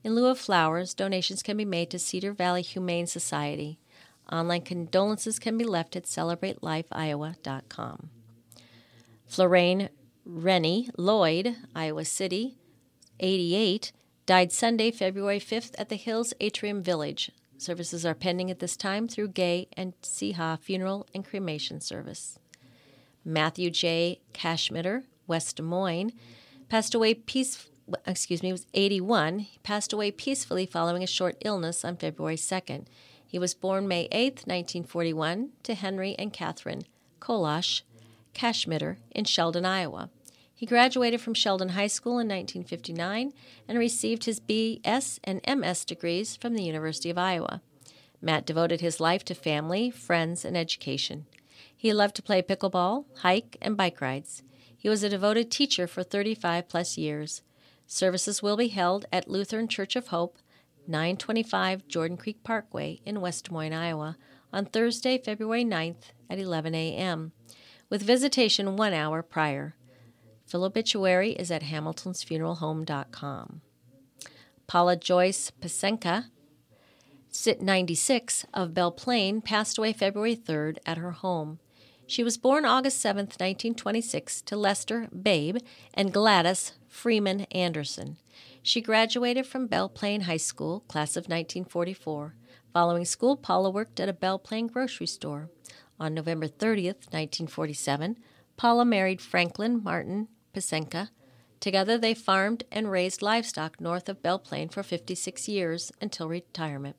[0.07, 3.81] In lieu of flowers, donations can be made to Cedar Valley Humane Society.
[4.31, 8.11] Online condolences can be left at celebratelife.iowa.com.
[9.27, 9.89] Florraine
[10.25, 12.57] Rennie Lloyd, Iowa City,
[13.19, 13.91] 88,
[14.27, 17.33] died Sunday, February 5th at the Hills Atrium Village.
[17.59, 22.39] Services are pending at this time through Gay and Ciha Funeral and Cremation Service.
[23.25, 24.21] Matthew J.
[24.33, 26.13] Cashmitter, West Des Moines,
[26.69, 27.67] passed away peace
[28.07, 29.41] excuse me, was 81.
[29.41, 32.87] He passed away peacefully following a short illness on February 2nd.
[33.27, 36.83] He was born May 8, 1941, to Henry and Catherine
[37.21, 37.83] Kolash
[38.35, 40.11] Cashmitter in Sheldon, Iowa.
[40.55, 43.33] He graduated from Sheldon High School in 1959
[43.69, 47.61] and received his BS and MS degrees from the University of Iowa.
[48.23, 51.27] Matt devoted his life to family, friends, and education.
[51.77, 54.43] He loved to play pickleball, hike, and bike rides.
[54.77, 57.43] He was a devoted teacher for 35 plus years.
[57.87, 60.39] Services will be held at Lutheran Church of Hope,
[60.89, 64.17] 925 Jordan Creek Parkway in West Des Moines, Iowa,
[64.53, 67.33] on Thursday, February 9th at 11 a.m.,
[67.89, 69.77] with visitation one hour prior.
[70.47, 73.61] Full obituary is at hamiltonsfuneralhome.com.
[74.67, 76.27] Paula Joyce Pasenka,
[77.61, 81.59] 96, of Belle Plaine, passed away February 3rd at her home.
[82.09, 85.57] She was born August 7, 1926, to Lester Babe
[85.93, 88.17] and Gladys Freeman Anderson.
[88.63, 92.37] She graduated from Belle Plaine High School, class of 1944.
[92.73, 95.51] Following school, Paula worked at a Belle Plaine grocery store.
[95.99, 98.19] On November 30th, 1947,
[98.57, 101.11] Paula married Franklin Martin Pasenka.
[101.59, 106.95] Together, they farmed and raised livestock north of Belle Plaine for 56 years until retirement.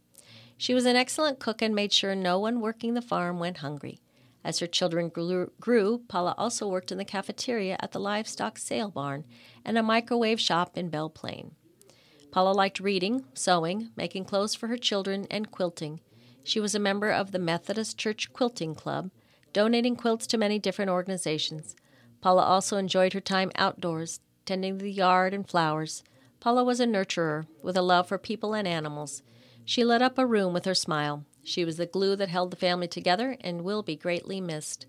[0.57, 3.99] She was an excellent cook and made sure no one working the farm went hungry.
[4.47, 9.25] As her children grew, Paula also worked in the cafeteria at the livestock sale barn
[9.65, 11.51] and a microwave shop in Belle Plaine.
[12.31, 15.99] Paula liked reading, sewing, making clothes for her children, and quilting.
[16.45, 19.11] She was a member of the Methodist Church Quilting Club,
[19.51, 21.75] donating quilts to many different organizations.
[22.21, 26.03] Paula also enjoyed her time outdoors, tending the yard and flowers.
[26.39, 29.23] Paula was a nurturer with a love for people and animals.
[29.65, 31.25] She lit up a room with her smile.
[31.47, 34.85] She was the glue that held the family together and will be greatly missed.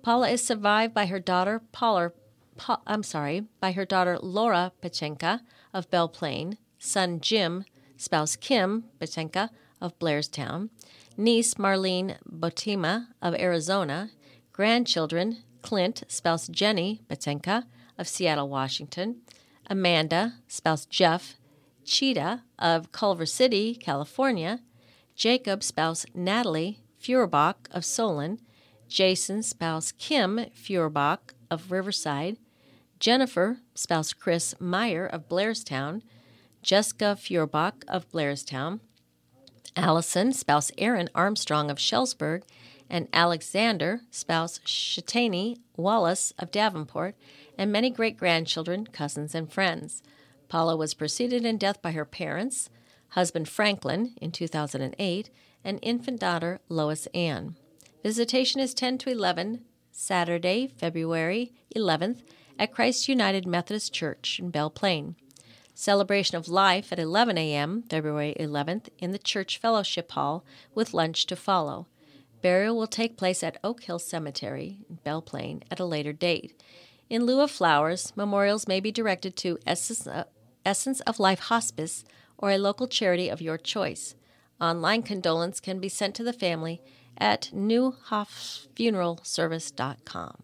[0.00, 2.12] Paula is survived by her daughter Paula,
[2.56, 5.40] pa, I'm sorry, by her daughter Laura Pachenka
[5.74, 7.64] of Belle Plaine, son Jim,
[7.96, 10.70] spouse Kim Pachenka of Blairstown,
[11.16, 14.10] niece Marlene Botima of Arizona,
[14.52, 17.64] grandchildren Clint, spouse Jenny Pachenka
[17.98, 19.22] of Seattle, Washington,
[19.68, 21.34] Amanda, spouse Jeff
[21.84, 24.60] Cheetah of Culver City, California,
[25.18, 28.38] Jacob, spouse Natalie Feuerbach of Solon,
[28.86, 32.36] Jason, spouse Kim Feuerbach of Riverside,
[33.00, 36.02] Jennifer, spouse Chris Meyer of Blairstown,
[36.62, 38.78] Jessica Feuerbach of Blairstown,
[39.74, 42.44] Allison, spouse Aaron Armstrong of Shellsburg,
[42.88, 47.16] and Alexander, spouse Shatani Wallace of Davenport,
[47.58, 50.00] and many great grandchildren, cousins, and friends.
[50.48, 52.70] Paula was preceded in death by her parents,
[53.10, 55.30] husband Franklin in 2008,
[55.64, 57.56] and infant daughter Lois Ann.
[58.02, 62.22] Visitation is 10 to 11, Saturday, February 11th,
[62.58, 65.16] at Christ United Methodist Church in Belle Plaine.
[65.74, 70.44] Celebration of Life at 11 a.m., February 11th, in the Church Fellowship Hall,
[70.74, 71.86] with lunch to follow.
[72.42, 76.60] Burial will take place at Oak Hill Cemetery, in Belle Plaine, at a later date.
[77.08, 80.24] In lieu of flowers, memorials may be directed to Essence uh,
[81.06, 82.04] of Life Hospice
[82.38, 84.14] or a local charity of your choice.
[84.60, 86.80] Online condolence can be sent to the family
[87.18, 90.42] at newhofffuneralservice.com.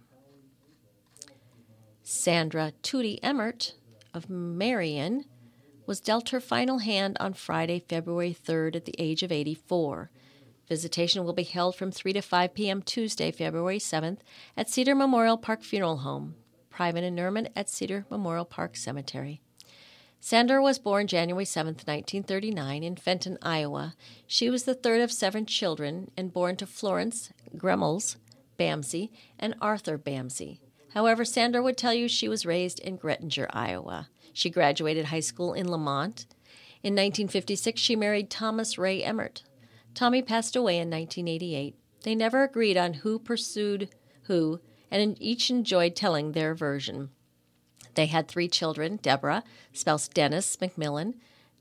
[2.03, 3.74] Sandra Tootie Emmert
[4.12, 5.24] of Marion
[5.86, 10.11] was dealt her final hand on Friday, February 3rd at the age of 84.
[10.68, 12.82] Visitation will be held from 3 to 5 p.m.
[12.82, 14.20] Tuesday, February 7th
[14.57, 16.36] at Cedar Memorial Park Funeral Home,
[16.70, 19.42] private interment at Cedar Memorial Park Cemetery.
[20.27, 23.95] Sandra was born January 7, 1939, in Fenton, Iowa.
[24.27, 28.16] She was the third of seven children and born to Florence Gremmels
[28.59, 30.61] Bamsey and Arthur Bamsey.
[30.95, 34.09] However, Sandra would tell you she was raised in Gettinger, Iowa.
[34.33, 36.25] She graduated high school in Lamont.
[36.83, 39.43] In 1956, she married Thomas Ray Emmert.
[39.93, 41.77] Tommy passed away in 1988.
[42.03, 43.91] They never agreed on who pursued
[44.22, 44.61] who,
[44.91, 47.11] and each enjoyed telling their version.
[47.95, 51.14] They had three children Deborah, spouse Dennis McMillan,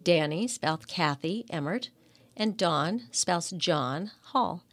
[0.04, 1.90] Danny, spouse Kathy Emmert,
[2.36, 4.64] and Dawn, spouse John Hall.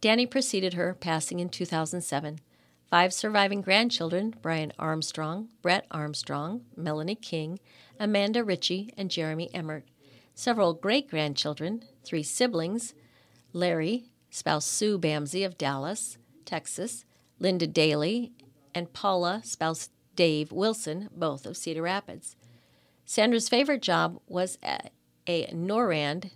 [0.00, 2.40] Danny preceded her, passing in 2007.
[2.88, 7.58] Five surviving grandchildren Brian Armstrong, Brett Armstrong, Melanie King,
[7.98, 9.84] Amanda Ritchie, and Jeremy Emmert.
[10.34, 12.94] Several great grandchildren, three siblings
[13.52, 17.04] Larry, spouse Sue Bamsey of Dallas, Texas,
[17.40, 18.32] Linda Daly,
[18.74, 22.34] and Paula, spouse Dave Wilson, both of Cedar Rapids.
[23.04, 24.90] Sandra's favorite job was a,
[25.26, 26.32] a NORAND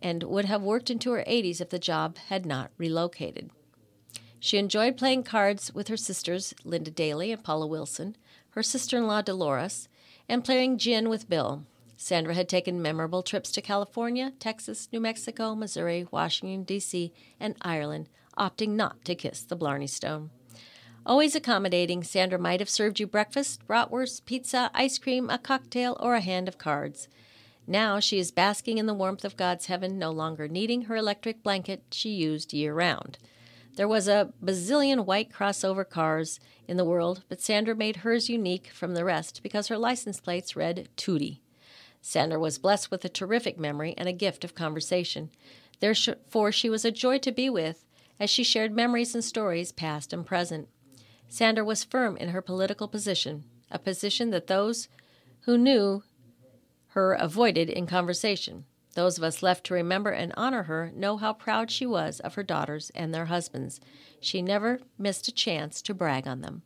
[0.00, 3.50] and would have worked into her 80s if the job had not relocated.
[4.40, 8.16] She enjoyed playing cards with her sisters, Linda Daly and Paula Wilson,
[8.50, 9.88] her sister in law, Dolores,
[10.28, 11.64] and playing gin with Bill.
[11.96, 18.08] Sandra had taken memorable trips to California, Texas, New Mexico, Missouri, Washington, D.C., and Ireland,
[18.38, 20.30] opting not to kiss the Blarney Stone.
[21.06, 26.16] Always accommodating, Sandra might have served you breakfast, bratwurst, pizza, ice cream, a cocktail, or
[26.16, 27.06] a hand of cards.
[27.64, 31.44] Now she is basking in the warmth of God's heaven, no longer needing her electric
[31.44, 33.18] blanket she used year round.
[33.76, 38.66] There was a bazillion white crossover cars in the world, but Sandra made hers unique
[38.72, 41.38] from the rest because her license plates read Tootie.
[42.02, 45.30] Sandra was blessed with a terrific memory and a gift of conversation.
[45.78, 47.84] Therefore, she was a joy to be with
[48.18, 50.68] as she shared memories and stories, past and present.
[51.28, 54.88] Sandra was firm in her political position, a position that those
[55.40, 56.02] who knew
[56.88, 58.64] her avoided in conversation.
[58.94, 62.34] Those of us left to remember and honor her know how proud she was of
[62.34, 63.80] her daughters and their husbands.
[64.20, 66.62] She never missed a chance to brag on them.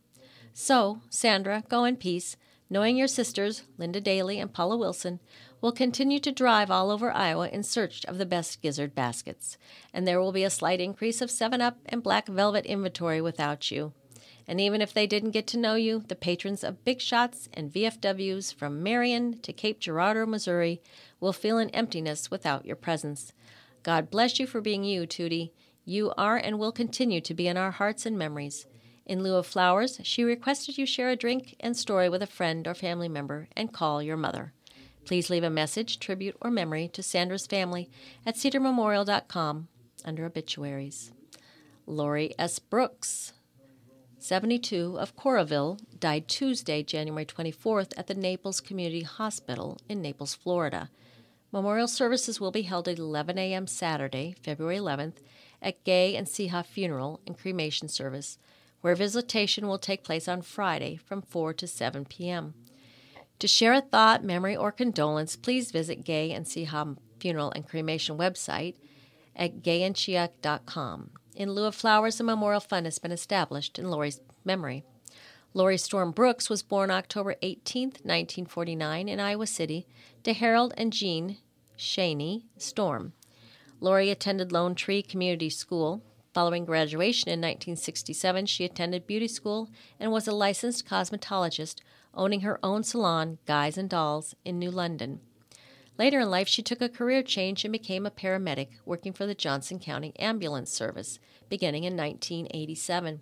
[0.52, 2.36] So, Sandra, go in peace,
[2.68, 5.18] knowing your sisters, Linda Daly and Paula Wilson,
[5.60, 9.58] will continue to drive all over Iowa in search of the best gizzard baskets.
[9.92, 13.72] And there will be a slight increase of 7 Up and Black Velvet inventory without
[13.72, 13.92] you.
[14.50, 17.72] And even if they didn't get to know you, the patrons of Big Shots and
[17.72, 20.82] VFWs from Marion to Cape Girardeau, Missouri,
[21.20, 23.32] will feel an emptiness without your presence.
[23.84, 25.52] God bless you for being you, Tootie.
[25.84, 28.66] You are and will continue to be in our hearts and memories.
[29.06, 32.66] In lieu of flowers, she requested you share a drink and story with a friend
[32.66, 34.52] or family member and call your mother.
[35.04, 37.88] Please leave a message, tribute, or memory to Sandra's family
[38.26, 39.68] at cedarmemorial.com
[40.04, 41.12] under obituaries.
[41.86, 42.58] Lori S.
[42.58, 43.32] Brooks
[44.22, 50.90] 72, of Coralville, died Tuesday, January 24th, at the Naples Community Hospital in Naples, Florida.
[51.50, 53.66] Memorial services will be held at 11 a.m.
[53.66, 55.16] Saturday, February 11th,
[55.62, 58.38] at Gay and Ciha Funeral and Cremation Service,
[58.82, 62.54] where visitation will take place on Friday from 4 to 7 p.m.
[63.38, 68.18] To share a thought, memory, or condolence, please visit Gay and Ciha Funeral and Cremation
[68.18, 68.74] website
[69.34, 71.10] at gayandciha.com.
[71.34, 74.84] In lieu of flowers, a memorial fund has been established in Lori's memory.
[75.54, 79.86] Lori Storm Brooks was born October 18, 1949, in Iowa City
[80.22, 81.38] to Harold and Jean
[81.76, 83.14] Shaney Storm.
[83.80, 86.02] Lori attended Lone Tree Community School.
[86.32, 89.68] Following graduation in 1967, she attended beauty school
[89.98, 91.80] and was a licensed cosmetologist,
[92.14, 95.20] owning her own salon, Guys and Dolls, in New London.
[96.00, 99.34] Later in life, she took a career change and became a paramedic, working for the
[99.34, 101.18] Johnson County Ambulance Service,
[101.50, 103.20] beginning in 1987.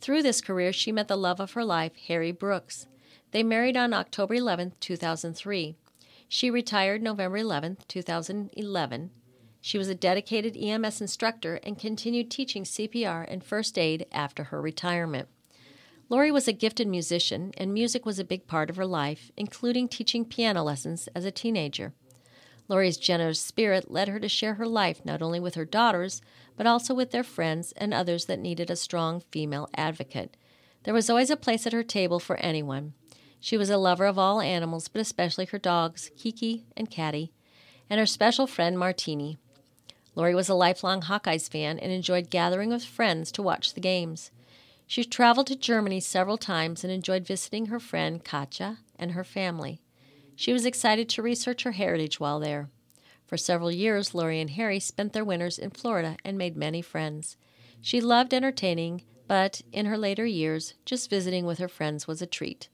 [0.00, 2.88] Through this career, she met the love of her life, Harry Brooks.
[3.30, 5.76] They married on October 11, 2003.
[6.28, 9.10] She retired November 11, 2011.
[9.60, 14.60] She was a dedicated EMS instructor and continued teaching CPR and first aid after her
[14.60, 15.28] retirement.
[16.08, 19.86] Lori was a gifted musician, and music was a big part of her life, including
[19.86, 21.92] teaching piano lessons as a teenager.
[22.68, 26.20] Lori's generous spirit led her to share her life not only with her daughters,
[26.56, 30.36] but also with their friends and others that needed a strong female advocate.
[30.84, 32.92] There was always a place at her table for anyone.
[33.40, 37.32] She was a lover of all animals, but especially her dogs, Kiki and Caddy,
[37.88, 39.38] and her special friend, Martini.
[40.14, 44.30] Lori was a lifelong Hawkeyes fan and enjoyed gathering with friends to watch the games.
[44.86, 49.80] She traveled to Germany several times and enjoyed visiting her friend Katja and her family.
[50.38, 52.70] She was excited to research her heritage while there.
[53.26, 57.36] For several years, Lori and Harry spent their winters in Florida and made many friends.
[57.80, 62.26] She loved entertaining, but in her later years, just visiting with her friends was a
[62.26, 62.68] treat.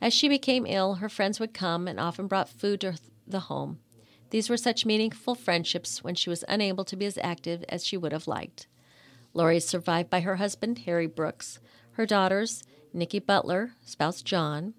[0.00, 3.78] As she became ill, her friends would come and often brought food to the home.
[4.30, 7.96] These were such meaningful friendships when she was unable to be as active as she
[7.96, 8.66] would have liked.
[9.34, 11.60] Lori is survived by her husband, Harry Brooks,
[11.92, 14.74] her daughters, Nikki Butler, spouse John,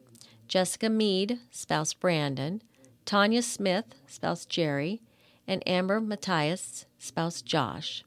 [0.49, 2.63] Jessica Mead, spouse Brandon,
[3.05, 4.99] Tanya Smith, spouse Jerry,
[5.47, 8.03] and Amber Matthias, spouse Josh.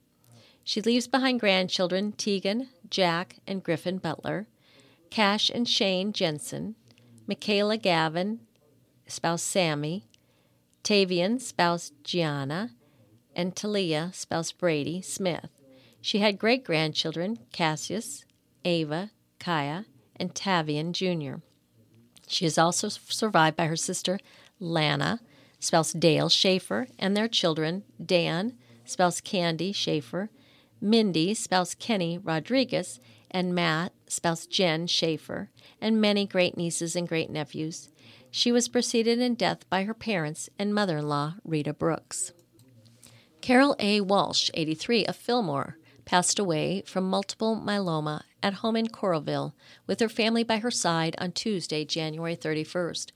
[0.65, 4.49] She leaves behind grandchildren Tegan, Jack, and Griffin Butler,
[5.09, 6.75] Cash and Shane Jensen,
[7.29, 8.41] Michaela Gavin,
[9.07, 10.09] spouse Sammy,
[10.83, 12.73] Tavian, spouse Gianna,
[13.37, 15.49] and Talia, spouse Brady Smith.
[16.01, 18.25] She had great grandchildren Cassius,
[18.65, 19.87] Ava, Kaya,
[20.17, 21.41] and Tavian Jr.
[22.33, 24.19] She is also survived by her sister
[24.59, 25.21] Lana,
[25.59, 28.55] spouse Dale Schaefer, and their children Dan,
[28.87, 30.31] spouse Candy Schaefer,
[30.81, 37.29] Mindy, spouse Kenny Rodriguez, and Matt, spouse Jen Schaefer, and many great nieces and great
[37.29, 37.91] nephews.
[38.31, 42.33] She was preceded in death by her parents and mother in law, Rita Brooks.
[43.43, 44.01] Carol A.
[44.01, 45.77] Walsh, 83, of Fillmore,
[46.13, 49.55] passed away from multiple myeloma at home in Coralville
[49.87, 53.13] with her family by her side on Tuesday, January 31st.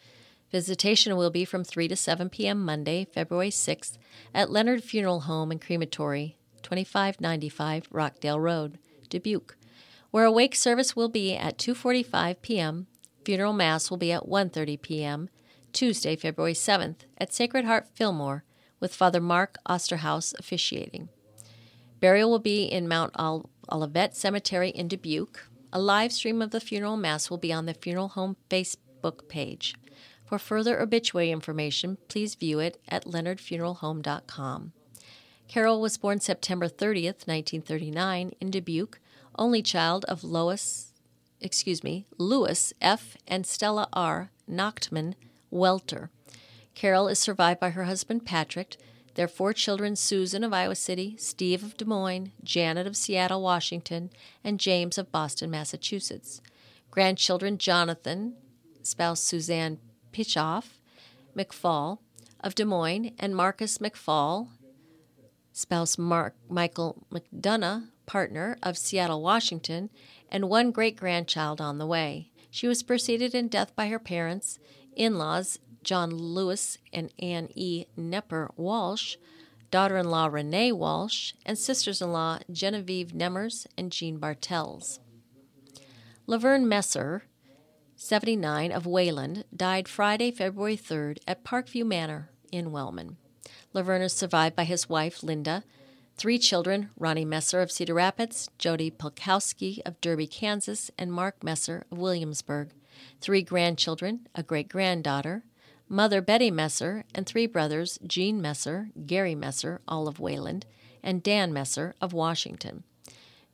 [0.50, 2.64] Visitation will be from 3 to 7 p.m.
[2.64, 3.98] Monday, February 6th
[4.34, 8.78] at Leonard Funeral Home and Crematory, 2595 Rockdale Road,
[9.10, 9.58] Dubuque,
[10.10, 12.86] where a wake service will be at 2:45 p.m.
[13.26, 15.28] Funeral mass will be at 1:30 p.m.
[15.74, 18.44] Tuesday, February 7th at Sacred Heart Fillmore
[18.80, 21.10] with Father Mark Osterhaus officiating.
[22.00, 23.14] Burial will be in Mount
[23.72, 25.48] Olivet Cemetery in Dubuque.
[25.72, 29.74] A live stream of the funeral mass will be on the funeral home Facebook page.
[30.24, 34.72] For further obituary information, please view it at leonardfuneralhome.com.
[35.48, 38.98] Carol was born September 30th, 1939, in Dubuque,
[39.38, 40.92] only child of Lois,
[41.40, 43.16] excuse me, Louis F.
[43.28, 44.30] and Stella R.
[44.50, 45.14] Nachtman
[45.50, 46.10] Welter.
[46.74, 48.76] Carol is survived by her husband Patrick,
[49.16, 54.10] their four children Susan of Iowa City, Steve of Des Moines, Janet of Seattle, Washington,
[54.44, 56.40] and James of Boston, Massachusetts.
[56.90, 58.34] Grandchildren Jonathan,
[58.82, 59.78] spouse Suzanne
[60.12, 60.78] Pichoff
[61.36, 61.98] McFall
[62.40, 64.48] of Des Moines, and Marcus McFall,
[65.52, 69.90] spouse Mark Michael McDonough, partner of Seattle, Washington,
[70.30, 72.30] and one great grandchild on the way.
[72.50, 74.58] She was preceded in death by her parents,
[74.94, 77.86] in laws John Lewis and Anne E.
[77.96, 79.16] Nepper Walsh,
[79.70, 84.98] daughter in law Renee Walsh, and sisters in law Genevieve Nemmers and Jean Bartels.
[86.26, 87.22] Laverne Messer,
[87.94, 93.16] 79, of Wayland, died Friday, February 3rd at Parkview Manor in Wellman.
[93.72, 95.62] Laverne is survived by his wife, Linda,
[96.16, 101.84] Three children Ronnie Messer of Cedar Rapids, Jody Polkowski of Derby, Kansas, and Mark Messer
[101.92, 102.70] of Williamsburg.
[103.20, 105.44] Three grandchildren, a great granddaughter,
[105.88, 110.66] mother Betty Messer, and three brothers Gene Messer, Gary Messer, all of Wayland,
[111.02, 112.82] and Dan Messer of Washington.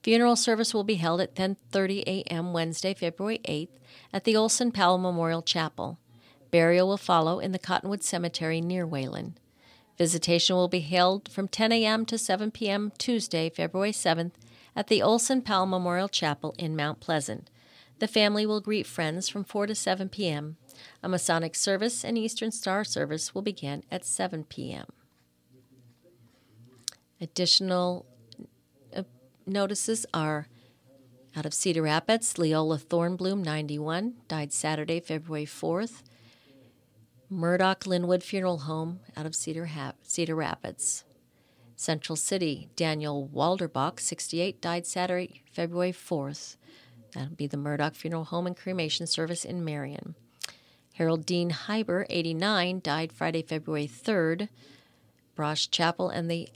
[0.03, 2.53] Funeral service will be held at 10:30 a.m.
[2.53, 3.78] Wednesday, February 8th
[4.12, 5.99] at the Olson Powell Memorial Chapel.
[6.51, 9.39] Burial will follow in the Cottonwood Cemetery near Wayland.
[9.97, 12.05] Visitation will be held from 10 a.m.
[12.07, 12.93] to 7 p.m.
[12.99, 14.33] Tuesday, February 7th
[14.74, 17.51] at the Olson Powell Memorial Chapel in Mount Pleasant.
[17.99, 20.57] The family will greet friends from 4 to 7 p.m.
[21.03, 24.87] A Masonic service and Eastern Star service will begin at 7 p.m.
[27.20, 28.07] Additional
[28.97, 29.03] uh,
[29.47, 30.49] notices are
[31.37, 36.03] out of Cedar Rapids, Leola Thornbloom, 91, died Saturday, February 4th.
[37.30, 41.05] Murdoch Linwood Funeral Home out of Cedar, ha- Cedar Rapids.
[41.74, 46.57] Central City, Daniel Walderbach, 68, died Saturday, February 4th.
[47.14, 50.14] That'll be the Murdoch Funeral Home and Cremation Service in Marion.
[50.95, 54.49] Harold Dean Hyber, 89, died Friday, February 3rd.
[55.36, 56.49] Brosh Chapel and the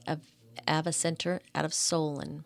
[0.68, 2.45] Ava Center out of Solon.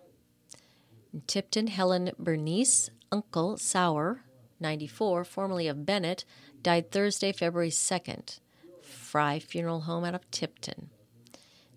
[1.12, 4.22] In Tipton, Helen Bernice, Uncle Sauer,
[4.60, 6.24] 94, formerly of Bennett,
[6.62, 8.38] died Thursday, February 2nd.
[8.82, 10.90] Fry Funeral Home out of Tipton.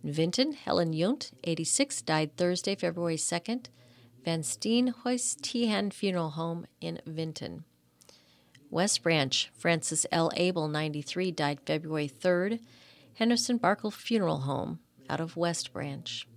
[0.03, 3.67] In Vinton, Helen Yunt, 86, died Thursday, February 2nd.
[4.23, 7.65] Van Steen Hoist Tehan Funeral Home in Vinton.
[8.73, 10.31] West Branch, Francis L.
[10.35, 12.59] Abel, 93, died February 3rd.
[13.13, 16.27] Henderson Barker Funeral Home out of West Branch.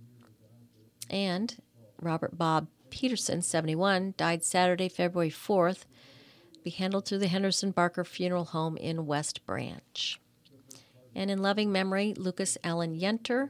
[1.09, 1.57] And
[1.99, 5.85] Robert Bob Peterson, 71, died Saturday, February 4th,
[6.63, 10.19] be handled through the Henderson Barker Funeral Home in West Branch.
[11.15, 13.49] And in loving memory, Lucas Allen Yenter,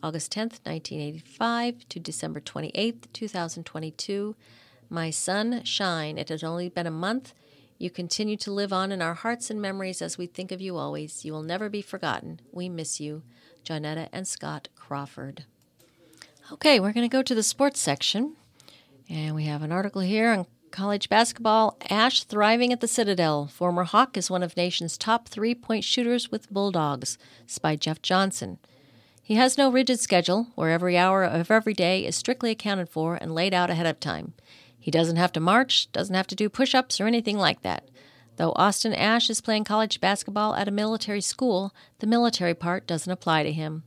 [0.00, 4.36] August 10th, 1985 to December 28th, 2022.
[4.88, 6.16] My son, shine.
[6.16, 7.34] It has only been a month.
[7.78, 10.76] You continue to live on in our hearts and memories as we think of you
[10.76, 11.24] always.
[11.24, 12.40] You will never be forgotten.
[12.50, 13.22] We miss you.
[13.64, 15.44] Johnetta and Scott Crawford.
[16.50, 18.34] Okay, we're going to go to the sports section.
[19.08, 21.76] And we have an article here on college basketball.
[21.88, 23.46] Ash thriving at the Citadel.
[23.46, 27.16] Former Hawk is one of nation's top three point shooters with Bulldogs.
[27.62, 28.58] By Jeff Johnson.
[29.22, 33.14] He has no rigid schedule where every hour of every day is strictly accounted for
[33.14, 34.32] and laid out ahead of time.
[34.88, 37.90] He doesn't have to march, doesn't have to do push ups or anything like that.
[38.36, 43.12] Though Austin Ash is playing college basketball at a military school, the military part doesn't
[43.12, 43.82] apply to him.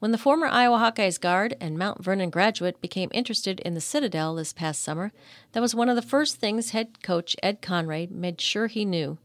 [0.00, 4.34] When the former Iowa Hawkeyes guard and Mount Vernon graduate became interested in the Citadel
[4.34, 5.12] this past summer,
[5.52, 9.18] that was one of the first things head coach Ed Conroy made sure he knew.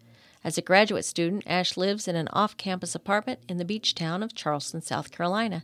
[0.43, 4.21] As a graduate student, Ash lives in an off campus apartment in the beach town
[4.21, 5.63] of Charleston, South Carolina,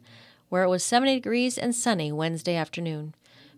[0.49, 3.13] where it was 70 degrees and sunny Wednesday afternoon.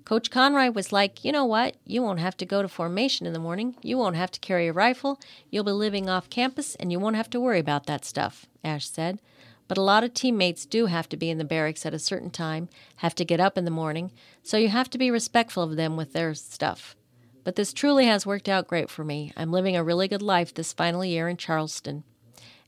[0.06, 1.78] Coach Conroy was like, You know what?
[1.86, 3.76] You won't have to go to formation in the morning.
[3.82, 5.20] You won't have to carry a rifle.
[5.50, 8.90] You'll be living off campus, and you won't have to worry about that stuff, Ash
[8.90, 9.20] said.
[9.68, 12.30] But a lot of teammates do have to be in the barracks at a certain
[12.30, 14.12] time, have to get up in the morning,
[14.44, 16.98] so you have to be respectful of them with their stuff.
[17.46, 19.32] But this truly has worked out great for me.
[19.38, 22.04] I'm living a really good life this final year in Charleston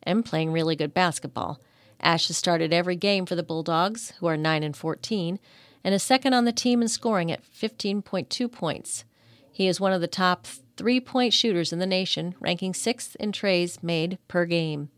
[0.04, 1.60] and playing really good basketball.
[2.00, 5.40] Ash has started every game for the Bulldogs, who are 9 and 14,
[5.86, 9.06] and is second on the team in scoring at 15.2 points.
[9.52, 13.32] He is one of the top three point shooters in the nation, ranking sixth in
[13.32, 14.90] trays made per game.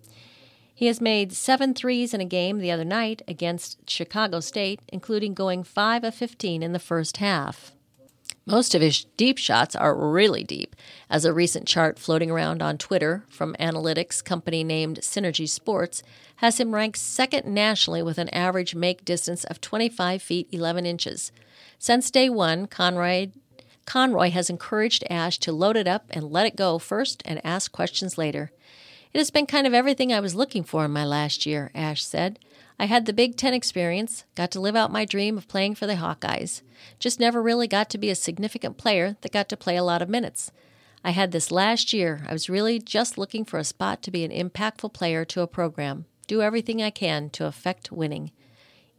[0.74, 5.34] He has made seven threes in a game the other night against Chicago State, including
[5.34, 7.74] going 5 of 15 in the first half.
[8.50, 10.74] Most of his deep shots are really deep,
[11.10, 16.02] as a recent chart floating around on Twitter from analytics company named Synergy Sports
[16.38, 21.34] has him ranked second nationally with an average make distance of 25 feet 11 inches.
[21.78, 23.32] Since day one, Conroy,
[23.86, 27.74] Conroy has encouraged Ash to load it up and let it go first and ask
[27.74, 28.54] questions later.
[29.14, 32.02] It has been kind of everything I was looking for in my last year, Ash
[32.02, 32.40] said.
[32.80, 35.88] I had the Big Ten experience, got to live out my dream of playing for
[35.88, 36.62] the Hawkeyes.
[37.00, 40.04] Just never really got to be a significant player that got to play a lot
[40.04, 40.52] of minutes.
[41.04, 42.24] I had this last year.
[42.28, 45.48] I was really just looking for a spot to be an impactful player to a
[45.48, 48.32] program, do everything I can to affect winning.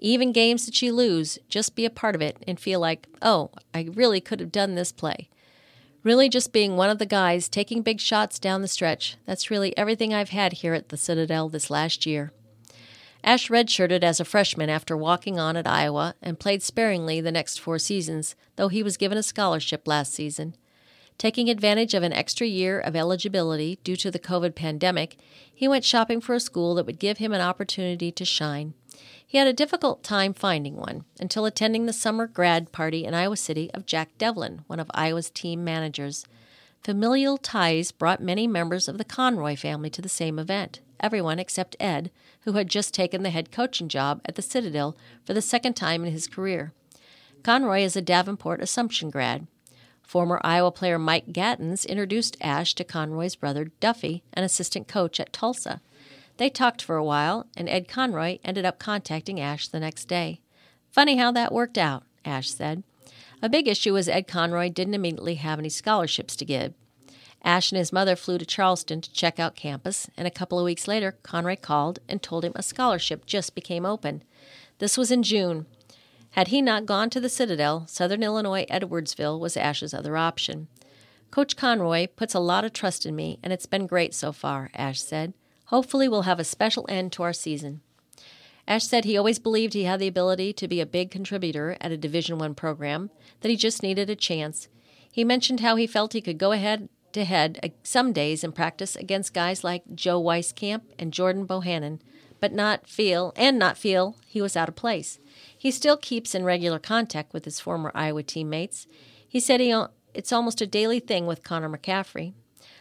[0.00, 3.50] Even games that you lose, just be a part of it and feel like, oh,
[3.74, 5.28] I really could have done this play.
[6.04, 9.16] Really, just being one of the guys taking big shots down the stretch.
[9.26, 12.32] That's really everything I've had here at the Citadel this last year.
[13.24, 17.58] Ash redshirted as a freshman after walking on at Iowa and played sparingly the next
[17.60, 20.54] four seasons, though he was given a scholarship last season.
[21.18, 25.16] Taking advantage of an extra year of eligibility due to the COVID pandemic,
[25.52, 28.74] he went shopping for a school that would give him an opportunity to shine.
[29.26, 33.36] He had a difficult time finding one until attending the summer grad party in Iowa
[33.36, 36.24] City of Jack Devlin, one of Iowa's team managers.
[36.84, 41.76] Familial ties brought many members of the Conroy family to the same event, everyone except
[41.80, 45.74] Ed, who had just taken the head coaching job at the Citadel for the second
[45.74, 46.72] time in his career.
[47.42, 49.46] Conroy is a Davenport Assumption grad.
[50.02, 55.32] Former Iowa player Mike Gatens introduced Ash to Conroy's brother Duffy, an assistant coach at
[55.32, 55.80] Tulsa.
[56.38, 60.40] They talked for a while, and Ed Conroy ended up contacting Ash the next day.
[60.90, 62.84] Funny how that worked out, Ash said.
[63.42, 66.74] A big issue was Ed Conroy didn't immediately have any scholarships to give.
[67.42, 70.64] Ash and his mother flew to Charleston to check out campus, and a couple of
[70.64, 74.22] weeks later, Conroy called and told him a scholarship just became open.
[74.78, 75.66] This was in June.
[76.32, 80.68] Had he not gone to the Citadel, Southern Illinois Edwardsville was Ash's other option.
[81.30, 84.70] Coach Conroy puts a lot of trust in me, and it's been great so far,
[84.74, 85.34] Ash said.
[85.66, 87.80] Hopefully, we'll have a special end to our season.
[88.66, 91.92] Ash said he always believed he had the ability to be a big contributor at
[91.92, 93.10] a Division I program,
[93.40, 94.68] that he just needed a chance.
[95.10, 98.96] He mentioned how he felt he could go ahead to head some days in practice
[98.96, 102.00] against guys like Joe Wieskamp and Jordan Bohannon,
[102.40, 105.18] but not feel and not feel he was out of place.
[105.56, 108.86] He still keeps in regular contact with his former Iowa teammates.
[109.26, 109.74] He said he,
[110.14, 112.34] it's almost a daily thing with Connor McCaffery.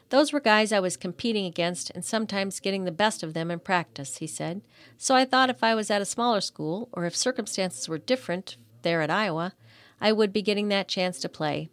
[0.10, 3.60] Those were guys I was competing against and sometimes getting the best of them in
[3.60, 4.62] practice, he said.
[4.98, 8.56] So I thought if I was at a smaller school, or if circumstances were different
[8.84, 9.54] there at Iowa,
[10.00, 11.70] I would be getting that chance to play.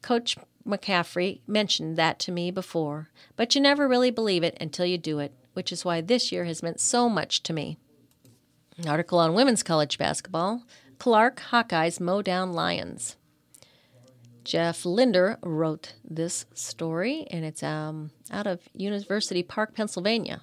[0.00, 4.98] Coach McCaffery mentioned that to me before, but you never really believe it until you
[4.98, 7.78] do it, which is why this year has meant so much to me.
[8.78, 10.62] An article on women's college basketball
[10.98, 13.16] Clark Hawkeyes mow down Lions.
[14.44, 20.40] Jeff Linder wrote this story, and it's um, out of University Park, Pennsylvania.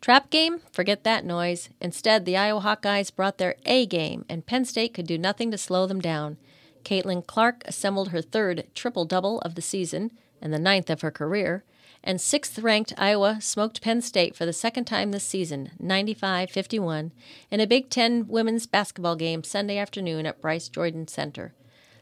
[0.00, 0.60] Trap game?
[0.72, 1.68] Forget that noise.
[1.80, 5.58] Instead, the Iowa Hawkeyes brought their A game, and Penn State could do nothing to
[5.58, 6.38] slow them down.
[6.84, 11.10] Caitlin Clark assembled her third triple double of the season and the ninth of her
[11.10, 11.64] career,
[12.04, 17.12] and sixth ranked Iowa smoked Penn State for the second time this season, 95 51,
[17.50, 21.54] in a Big Ten women's basketball game Sunday afternoon at Bryce Jordan Center.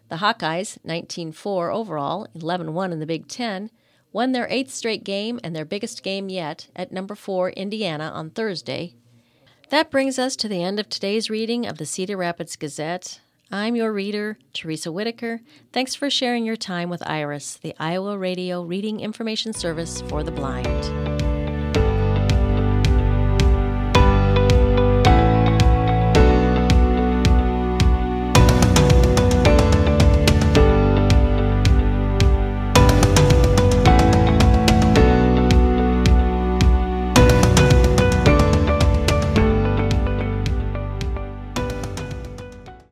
[0.09, 3.71] The Hawkeyes, 19 4 overall, 11 1 in the Big Ten,
[4.13, 8.31] won their eighth straight game and their biggest game yet at number 4 Indiana on
[8.31, 8.95] Thursday.
[9.69, 13.21] That brings us to the end of today's reading of the Cedar Rapids Gazette.
[13.53, 15.41] I'm your reader, Teresa Whitaker.
[15.73, 20.31] Thanks for sharing your time with IRIS, the Iowa Radio Reading Information Service for the
[20.31, 21.10] Blind.